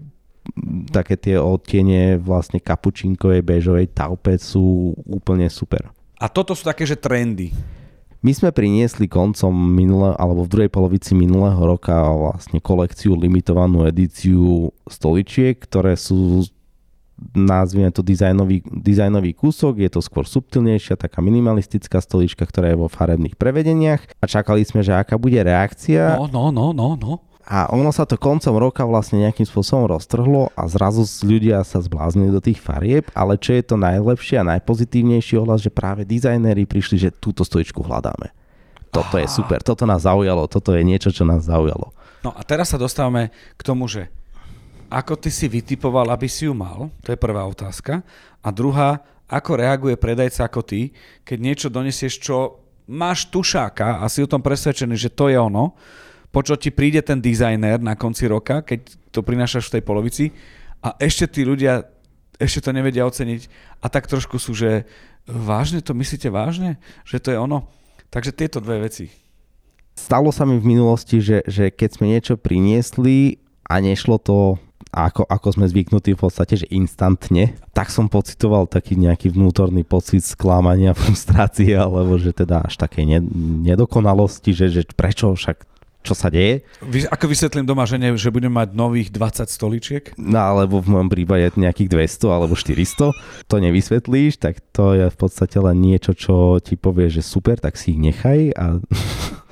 také 0.90 1.16
tie 1.18 1.38
odtiene 1.38 2.18
vlastne 2.18 2.58
kapučinkovej, 2.58 3.46
bežovej 3.46 3.88
taupe 3.94 4.36
sú 4.42 4.98
úplne 5.06 5.48
super. 5.48 5.94
A 6.18 6.30
toto 6.30 6.54
sú 6.54 6.66
také, 6.66 6.86
že 6.86 6.98
trendy. 6.98 7.54
My 8.22 8.38
sme 8.38 8.54
priniesli 8.54 9.10
koncom 9.10 9.50
minulé, 9.50 10.14
alebo 10.14 10.46
v 10.46 10.52
druhej 10.54 10.70
polovici 10.70 11.18
minulého 11.18 11.58
roka 11.58 11.94
vlastne 12.14 12.62
kolekciu, 12.62 13.18
limitovanú 13.18 13.82
edíciu 13.90 14.70
stoličiek, 14.86 15.58
ktoré 15.58 15.98
sú 15.98 16.46
nazvime 17.34 17.94
to 17.94 18.02
dizajnový, 18.02 18.66
dizajnový 18.66 19.38
kúsok, 19.38 19.78
je 19.78 19.90
to 19.94 20.02
skôr 20.02 20.26
subtilnejšia, 20.26 20.98
taká 20.98 21.22
minimalistická 21.22 22.02
stolička, 22.02 22.46
ktorá 22.50 22.74
je 22.74 22.82
vo 22.82 22.90
farebných 22.90 23.38
prevedeniach 23.38 24.02
a 24.18 24.26
čakali 24.26 24.66
sme, 24.66 24.82
že 24.82 24.98
aká 24.98 25.22
bude 25.22 25.38
reakcia. 25.38 26.18
No, 26.18 26.26
no, 26.26 26.50
no, 26.50 26.74
no, 26.74 26.98
no. 26.98 27.14
A 27.46 27.70
ono 27.74 27.90
sa 27.90 28.06
to 28.06 28.22
koncom 28.22 28.56
roka 28.58 28.86
vlastne 28.86 29.26
nejakým 29.26 29.46
spôsobom 29.46 29.90
roztrhlo 29.90 30.54
a 30.54 30.64
zrazu 30.70 31.04
ľudia 31.26 31.66
sa 31.66 31.82
zbláznili 31.82 32.30
do 32.30 32.42
tých 32.42 32.62
farieb, 32.62 33.10
ale 33.18 33.38
čo 33.42 33.58
je 33.58 33.64
to 33.66 33.76
najlepšie 33.82 34.38
a 34.42 34.48
najpozitívnejší 34.58 35.42
ohlas, 35.42 35.66
že 35.66 35.74
práve 35.74 36.06
dizajnéri 36.06 36.70
prišli, 36.70 36.98
že 37.02 37.10
túto 37.10 37.42
stojičku 37.42 37.82
hľadáme. 37.82 38.32
Toto 38.92 39.16
je 39.16 39.26
super, 39.26 39.64
toto 39.64 39.88
nás 39.88 40.04
zaujalo, 40.04 40.52
toto 40.52 40.76
je 40.76 40.84
niečo, 40.84 41.10
čo 41.10 41.24
nás 41.24 41.48
zaujalo. 41.48 41.96
No 42.22 42.36
a 42.36 42.42
teraz 42.46 42.70
sa 42.70 42.78
dostávame 42.78 43.34
k 43.58 43.62
tomu, 43.66 43.88
že 43.88 44.12
ako 44.92 45.16
ty 45.16 45.32
si 45.32 45.48
vytipoval, 45.48 46.12
aby 46.12 46.28
si 46.28 46.46
ju 46.46 46.54
mal, 46.54 46.92
to 47.00 47.16
je 47.16 47.18
prvá 47.18 47.48
otázka. 47.48 48.04
A 48.44 48.48
druhá, 48.52 49.00
ako 49.32 49.56
reaguje 49.56 49.96
predajca 49.96 50.44
ako 50.44 50.62
ty, 50.68 50.92
keď 51.24 51.38
niečo 51.40 51.68
donesieš, 51.72 52.20
čo 52.20 52.60
máš 52.92 53.32
tušáka 53.32 54.04
a 54.04 54.06
si 54.12 54.20
o 54.20 54.28
tom 54.28 54.44
presvedčený, 54.44 55.00
že 55.00 55.08
to 55.08 55.32
je 55.32 55.40
ono, 55.40 55.72
po 56.32 56.40
čo 56.42 56.56
ti 56.56 56.72
príde 56.72 57.04
ten 57.04 57.20
dizajner 57.20 57.84
na 57.84 58.00
konci 58.00 58.26
roka, 58.28 58.64
keď 58.64 58.88
to 59.12 59.20
prinášaš 59.20 59.68
v 59.68 59.74
tej 59.78 59.84
polovici 59.84 60.26
a 60.80 60.96
ešte 60.98 61.28
tí 61.28 61.42
ľudia 61.44 61.86
ešte 62.42 62.66
to 62.66 62.72
nevedia 62.74 63.06
oceniť 63.06 63.42
a 63.84 63.86
tak 63.86 64.10
trošku 64.10 64.42
sú, 64.42 64.58
že 64.58 64.90
vážne 65.30 65.86
to 65.86 65.94
myslíte 65.94 66.34
vážne, 66.34 66.82
že 67.06 67.22
to 67.22 67.30
je 67.30 67.38
ono. 67.38 67.70
Takže 68.10 68.34
tieto 68.34 68.58
dve 68.58 68.90
veci. 68.90 69.14
Stalo 69.94 70.34
sa 70.34 70.50
mi 70.50 70.58
v 70.58 70.66
minulosti, 70.66 71.22
že, 71.22 71.46
že 71.46 71.70
keď 71.70 71.90
sme 71.94 72.06
niečo 72.10 72.36
priniesli 72.42 73.38
a 73.70 73.78
nešlo 73.78 74.18
to 74.18 74.58
ako, 74.92 75.24
ako 75.24 75.48
sme 75.56 75.72
zvyknutí 75.72 76.18
v 76.18 76.22
podstate, 76.28 76.60
že 76.60 76.68
instantne, 76.68 77.56
tak 77.72 77.88
som 77.88 78.12
pocitoval 78.12 78.68
taký 78.68 79.00
nejaký 79.00 79.32
vnútorný 79.32 79.88
pocit 79.88 80.20
sklamania, 80.26 80.98
frustrácie, 81.00 81.78
alebo 81.78 82.20
že 82.20 82.36
teda 82.36 82.68
až 82.68 82.76
také 82.76 83.08
nedokonalosti, 83.08 84.52
že, 84.52 84.68
že 84.68 84.82
prečo 84.92 85.32
však 85.32 85.71
čo 86.02 86.18
sa 86.18 86.34
deje. 86.34 86.66
Vy, 86.82 87.06
ako 87.06 87.30
vysvetlím 87.30 87.66
doma 87.66 87.86
žene, 87.86 88.14
že 88.18 88.34
budem 88.34 88.52
mať 88.52 88.74
nových 88.74 89.10
20 89.14 89.48
stoličiek? 89.48 90.04
No 90.18 90.42
alebo 90.42 90.82
v 90.82 90.98
mojom 90.98 91.10
prípade 91.10 91.54
nejakých 91.54 91.94
200 92.20 92.36
alebo 92.36 92.54
400. 92.58 93.14
To 93.48 93.56
nevysvetlíš, 93.62 94.42
tak 94.42 94.60
to 94.74 94.98
je 94.98 95.08
v 95.08 95.18
podstate 95.18 95.58
len 95.62 95.78
niečo, 95.78 96.18
čo 96.18 96.58
ti 96.58 96.74
povie, 96.74 97.14
že 97.14 97.22
super, 97.22 97.62
tak 97.62 97.78
si 97.78 97.94
ich 97.94 98.00
nechaj 98.02 98.54
a 98.58 98.82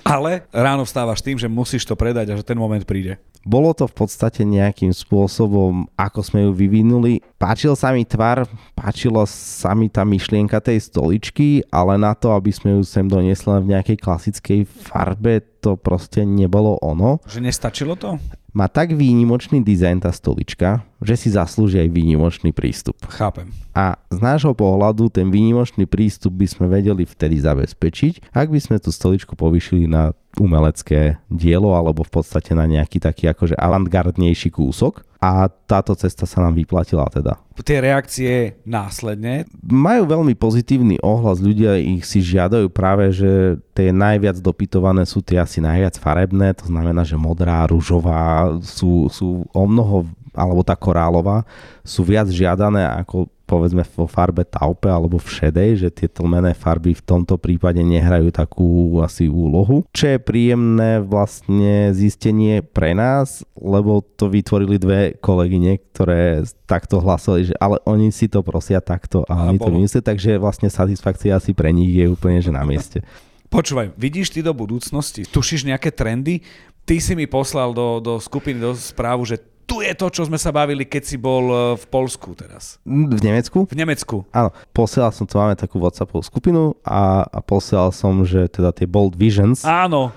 ale 0.10 0.50
ráno 0.50 0.82
vstávaš 0.82 1.22
tým, 1.22 1.38
že 1.38 1.46
musíš 1.46 1.86
to 1.86 1.94
predať 1.94 2.34
a 2.34 2.38
že 2.38 2.42
ten 2.42 2.58
moment 2.58 2.82
príde. 2.82 3.22
Bolo 3.46 3.72
to 3.72 3.88
v 3.88 4.04
podstate 4.04 4.44
nejakým 4.44 4.92
spôsobom, 4.92 5.88
ako 5.96 6.20
sme 6.20 6.40
ju 6.44 6.52
vyvinuli. 6.52 7.24
Páčil 7.40 7.72
sa 7.78 7.96
mi 7.96 8.04
tvar, 8.04 8.44
páčila 8.76 9.24
sa 9.30 9.72
mi 9.72 9.88
tá 9.88 10.04
myšlienka 10.04 10.60
tej 10.60 10.84
stoličky, 10.84 11.64
ale 11.72 11.96
na 11.96 12.12
to, 12.18 12.36
aby 12.36 12.52
sme 12.52 12.76
ju 12.76 12.82
sem 12.84 13.08
doniesli 13.08 13.48
v 13.64 13.72
nejakej 13.72 13.98
klasickej 14.02 14.60
farbe, 14.68 15.40
to 15.64 15.80
proste 15.80 16.28
nebolo 16.28 16.76
ono. 16.84 17.24
Že 17.32 17.48
nestačilo 17.48 17.96
to? 17.96 18.20
Má 18.54 18.66
tak 18.66 18.98
výnimočný 18.98 19.62
dizajn 19.62 20.06
tá 20.06 20.12
stolička, 20.14 20.82
že 21.00 21.16
si 21.16 21.30
zaslúži 21.30 21.80
aj 21.86 21.90
výnimočný 21.94 22.50
prístup. 22.50 22.98
Chápem. 23.08 23.50
A 23.78 23.96
z 24.10 24.20
nášho 24.20 24.52
pohľadu 24.58 25.08
ten 25.14 25.30
výnimočný 25.30 25.86
prístup 25.86 26.36
by 26.36 26.48
sme 26.50 26.66
vedeli 26.68 27.06
vtedy 27.06 27.40
zabezpečiť, 27.40 28.34
ak 28.34 28.48
by 28.50 28.60
sme 28.60 28.78
tú 28.82 28.90
stoličku 28.90 29.38
povyšili 29.38 29.86
na 29.86 30.12
umelecké 30.38 31.18
dielo 31.30 31.74
alebo 31.74 32.06
v 32.06 32.22
podstate 32.22 32.54
na 32.54 32.70
nejaký 32.70 33.02
taký 33.02 33.30
akože 33.30 33.58
avantgardnejší 33.58 34.54
kúsok 34.54 35.09
a 35.20 35.52
táto 35.52 35.92
cesta 36.00 36.24
sa 36.24 36.40
nám 36.40 36.56
vyplatila 36.56 37.04
teda. 37.12 37.36
Tie 37.60 37.84
reakcie 37.84 38.56
následne? 38.64 39.44
Majú 39.68 40.08
veľmi 40.08 40.32
pozitívny 40.40 40.96
ohlas, 41.04 41.44
ľudia 41.44 41.76
ich 41.76 42.08
si 42.08 42.24
žiadajú 42.24 42.72
práve, 42.72 43.12
že 43.12 43.60
tie 43.76 43.92
najviac 43.92 44.40
dopytované 44.40 45.04
sú 45.04 45.20
tie 45.20 45.44
asi 45.44 45.60
najviac 45.60 46.00
farebné, 46.00 46.56
to 46.56 46.72
znamená, 46.72 47.04
že 47.04 47.20
modrá, 47.20 47.68
ružová 47.68 48.48
sú, 48.64 49.12
sú 49.12 49.44
o 49.52 49.64
mnoho 49.68 50.08
alebo 50.34 50.62
tá 50.62 50.78
korálová, 50.78 51.48
sú 51.82 52.06
viac 52.06 52.30
žiadané 52.30 52.86
ako 53.06 53.30
povedzme 53.50 53.82
vo 53.98 54.06
farbe 54.06 54.46
taupe 54.46 54.86
alebo 54.86 55.18
v 55.18 55.26
šedej, 55.26 55.70
že 55.82 55.90
tie 55.90 56.06
tlmené 56.06 56.54
farby 56.54 56.94
v 56.94 57.02
tomto 57.02 57.42
prípade 57.42 57.82
nehrajú 57.82 58.30
takú 58.30 59.02
asi 59.02 59.26
úlohu. 59.26 59.90
Čo 59.90 60.14
je 60.14 60.20
príjemné 60.22 61.02
vlastne 61.02 61.90
zistenie 61.98 62.62
pre 62.62 62.94
nás, 62.94 63.42
lebo 63.58 64.06
to 64.06 64.30
vytvorili 64.30 64.78
dve 64.78 65.18
kolegyne, 65.18 65.82
ktoré 65.98 66.46
takto 66.70 67.02
hlasili, 67.02 67.50
že 67.50 67.58
ale 67.58 67.82
oni 67.90 68.14
si 68.14 68.30
to 68.30 68.46
prosia 68.46 68.78
takto 68.86 69.26
a, 69.26 69.34
a 69.34 69.50
oni 69.50 69.58
bolo. 69.58 69.74
to 69.74 69.76
vymyslia, 69.82 70.06
takže 70.06 70.38
vlastne 70.38 70.70
satisfakcia 70.70 71.42
asi 71.42 71.58
pre 71.58 71.74
nich 71.74 71.90
je 71.90 72.06
úplne 72.06 72.38
že 72.38 72.54
na 72.54 72.62
mieste. 72.62 73.02
Počúvaj, 73.50 73.98
vidíš 73.98 74.30
ty 74.30 74.46
do 74.46 74.54
budúcnosti? 74.54 75.26
Tušíš 75.26 75.66
nejaké 75.66 75.90
trendy? 75.90 76.46
Ty 76.86 77.02
si 77.02 77.18
mi 77.18 77.26
poslal 77.26 77.74
do, 77.74 77.98
do 77.98 78.22
skupiny 78.22 78.62
do 78.62 78.78
správu, 78.78 79.26
že 79.26 79.42
tu 79.70 79.86
je 79.86 79.94
to, 79.94 80.10
čo 80.10 80.26
sme 80.26 80.42
sa 80.42 80.50
bavili, 80.50 80.90
keď 80.90 81.04
si 81.06 81.22
bol 81.22 81.46
e, 81.46 81.58
v 81.78 81.86
Polsku 81.94 82.34
teraz. 82.34 82.82
V 82.90 83.22
Nemecku? 83.22 83.70
V 83.70 83.78
Nemecku. 83.78 84.26
Áno, 84.34 84.50
posielal 84.74 85.14
som, 85.14 85.30
to 85.30 85.38
máme 85.38 85.54
takú 85.54 85.78
WhatsAppovú 85.78 86.26
skupinu 86.26 86.74
a, 86.82 87.30
a 87.30 87.40
posielal 87.46 87.94
som, 87.94 88.26
že 88.26 88.50
teda 88.50 88.74
tie 88.74 88.90
Bold 88.90 89.14
Visions. 89.14 89.62
Áno. 89.62 90.10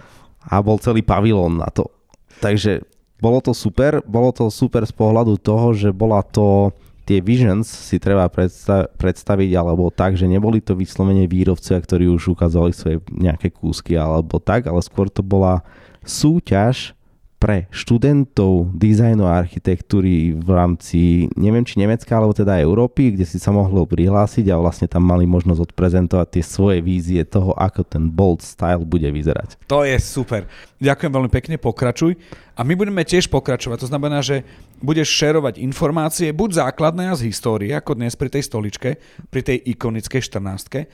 A 0.48 0.64
bol 0.64 0.80
celý 0.80 1.04
pavilón 1.04 1.60
na 1.60 1.68
to. 1.68 1.92
Takže 2.40 2.82
bolo 3.20 3.38
to 3.44 3.52
super, 3.52 4.00
bolo 4.02 4.32
to 4.32 4.48
super 4.48 4.82
z 4.82 4.90
pohľadu 4.96 5.38
toho, 5.38 5.76
že 5.76 5.92
bola 5.92 6.24
to 6.24 6.72
tie 7.02 7.18
visions 7.18 7.66
si 7.66 7.98
treba 7.98 8.26
predsta- 8.30 8.86
predstaviť 8.94 9.50
alebo 9.58 9.90
tak, 9.90 10.14
že 10.14 10.30
neboli 10.30 10.62
to 10.62 10.78
vyslovene 10.78 11.26
výrobcovia, 11.26 11.82
ktorí 11.82 12.06
už 12.10 12.34
ukázali 12.34 12.70
svoje 12.70 13.02
nejaké 13.10 13.50
kúsky 13.50 13.98
alebo 13.98 14.38
tak, 14.38 14.70
ale 14.70 14.78
skôr 14.82 15.10
to 15.10 15.22
bola 15.22 15.66
súťaž 16.02 16.94
pre 17.42 17.66
študentov 17.74 18.70
dizajnu 18.70 19.26
a 19.26 19.34
architektúry 19.42 20.30
v 20.30 20.46
rámci, 20.54 21.26
neviem 21.34 21.66
či 21.66 21.82
Nemecka, 21.82 22.14
alebo 22.14 22.30
teda 22.30 22.62
Európy, 22.62 23.18
kde 23.18 23.26
si 23.26 23.42
sa 23.42 23.50
mohlo 23.50 23.82
prihlásiť 23.82 24.46
a 24.54 24.62
vlastne 24.62 24.86
tam 24.86 25.02
mali 25.02 25.26
možnosť 25.26 25.74
odprezentovať 25.74 26.38
tie 26.38 26.44
svoje 26.46 26.78
vízie 26.78 27.18
toho, 27.26 27.50
ako 27.58 27.82
ten 27.82 28.06
bold 28.06 28.46
style 28.46 28.86
bude 28.86 29.10
vyzerať. 29.10 29.58
To 29.66 29.82
je 29.82 29.98
super. 29.98 30.46
Ďakujem 30.78 31.10
veľmi 31.10 31.30
pekne, 31.34 31.58
pokračuj. 31.58 32.14
A 32.54 32.62
my 32.62 32.78
budeme 32.78 33.02
tiež 33.02 33.26
pokračovať. 33.26 33.82
To 33.82 33.90
znamená, 33.90 34.22
že 34.22 34.46
budeš 34.78 35.10
šerovať 35.10 35.58
informácie, 35.58 36.30
buď 36.30 36.62
základné 36.62 37.10
a 37.10 37.18
z 37.18 37.26
histórie, 37.26 37.74
ako 37.74 37.98
dnes 37.98 38.14
pri 38.14 38.30
tej 38.30 38.46
stoličke, 38.46 39.02
pri 39.34 39.42
tej 39.42 39.58
ikonickej 39.74 40.22
14 40.30 40.86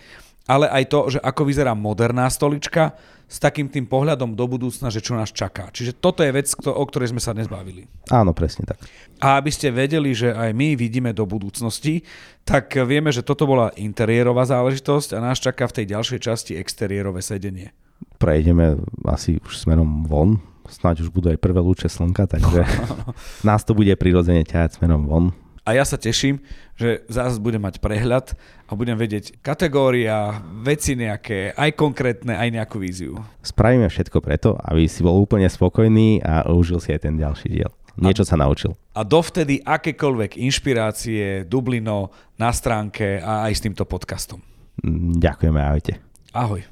ale 0.48 0.66
aj 0.72 0.84
to, 0.88 0.98
že 1.12 1.18
ako 1.20 1.44
vyzerá 1.44 1.76
moderná 1.76 2.24
stolička, 2.32 2.96
s 3.28 3.36
takým 3.36 3.68
tým 3.68 3.84
pohľadom 3.84 4.32
do 4.32 4.44
budúcna, 4.48 4.88
že 4.88 5.04
čo 5.04 5.12
nás 5.12 5.28
čaká. 5.28 5.68
Čiže 5.68 6.00
toto 6.00 6.24
je 6.24 6.32
vec, 6.32 6.48
o 6.64 6.84
ktorej 6.88 7.12
sme 7.12 7.20
sa 7.20 7.36
dnes 7.36 7.44
bavili. 7.44 7.84
Áno, 8.08 8.32
presne 8.32 8.64
tak. 8.64 8.80
A 9.20 9.36
aby 9.36 9.52
ste 9.52 9.68
vedeli, 9.68 10.16
že 10.16 10.32
aj 10.32 10.56
my 10.56 10.72
vidíme 10.72 11.12
do 11.12 11.28
budúcnosti, 11.28 12.08
tak 12.48 12.72
vieme, 12.88 13.12
že 13.12 13.20
toto 13.20 13.44
bola 13.44 13.68
interiérová 13.76 14.48
záležitosť 14.48 15.12
a 15.12 15.20
nás 15.20 15.36
čaká 15.36 15.68
v 15.68 15.76
tej 15.76 15.92
ďalšej 15.92 16.20
časti 16.24 16.52
exteriérové 16.56 17.20
sedenie. 17.20 17.76
Prejdeme 18.16 18.80
asi 19.04 19.36
už 19.44 19.60
smerom 19.60 20.08
von, 20.08 20.40
snáď 20.64 21.04
už 21.04 21.12
budú 21.12 21.28
aj 21.28 21.38
prvé 21.38 21.60
lúče 21.60 21.92
slnka, 21.92 22.24
takže 22.24 22.64
nás 23.48 23.60
to 23.60 23.76
bude 23.76 23.92
prirodzene 24.00 24.40
ťahať 24.48 24.80
smerom 24.80 25.04
von 25.04 25.36
a 25.68 25.76
ja 25.76 25.84
sa 25.84 26.00
teším, 26.00 26.40
že 26.80 27.04
zás 27.12 27.36
budem 27.36 27.60
mať 27.60 27.76
prehľad 27.84 28.32
a 28.64 28.72
budem 28.72 28.96
vedieť 28.96 29.36
kategória, 29.44 30.40
veci 30.64 30.96
nejaké, 30.96 31.52
aj 31.52 31.76
konkrétne, 31.76 32.32
aj 32.40 32.48
nejakú 32.48 32.80
víziu. 32.80 33.20
Spravíme 33.44 33.84
všetko 33.92 34.24
preto, 34.24 34.56
aby 34.64 34.88
si 34.88 35.04
bol 35.04 35.20
úplne 35.20 35.44
spokojný 35.44 36.24
a 36.24 36.48
užil 36.48 36.80
si 36.80 36.96
aj 36.96 37.04
ten 37.04 37.20
ďalší 37.20 37.52
diel. 37.52 37.68
Niečo 38.00 38.24
a, 38.24 38.28
sa 38.32 38.40
naučil. 38.40 38.72
A 38.96 39.04
dovtedy 39.04 39.60
akékoľvek 39.60 40.40
inšpirácie, 40.40 41.44
Dublino 41.44 42.14
na 42.40 42.48
stránke 42.48 43.20
a 43.20 43.44
aj 43.44 43.52
s 43.52 43.60
týmto 43.60 43.84
podcastom. 43.84 44.40
Mm, 44.80 45.20
ďakujeme, 45.20 45.60
ahojte. 45.60 45.92
Ahoj. 46.32 46.64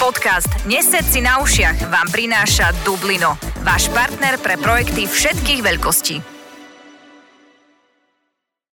Podcast 0.00 0.50
Nesed 0.64 1.04
si 1.06 1.20
na 1.20 1.42
ušiach 1.44 1.92
vám 1.92 2.08
prináša 2.08 2.72
Dublino, 2.82 3.36
váš 3.66 3.90
partner 3.92 4.38
pre 4.40 4.56
projekty 4.56 5.06
všetkých 5.06 5.60
veľkostí. 5.62 6.31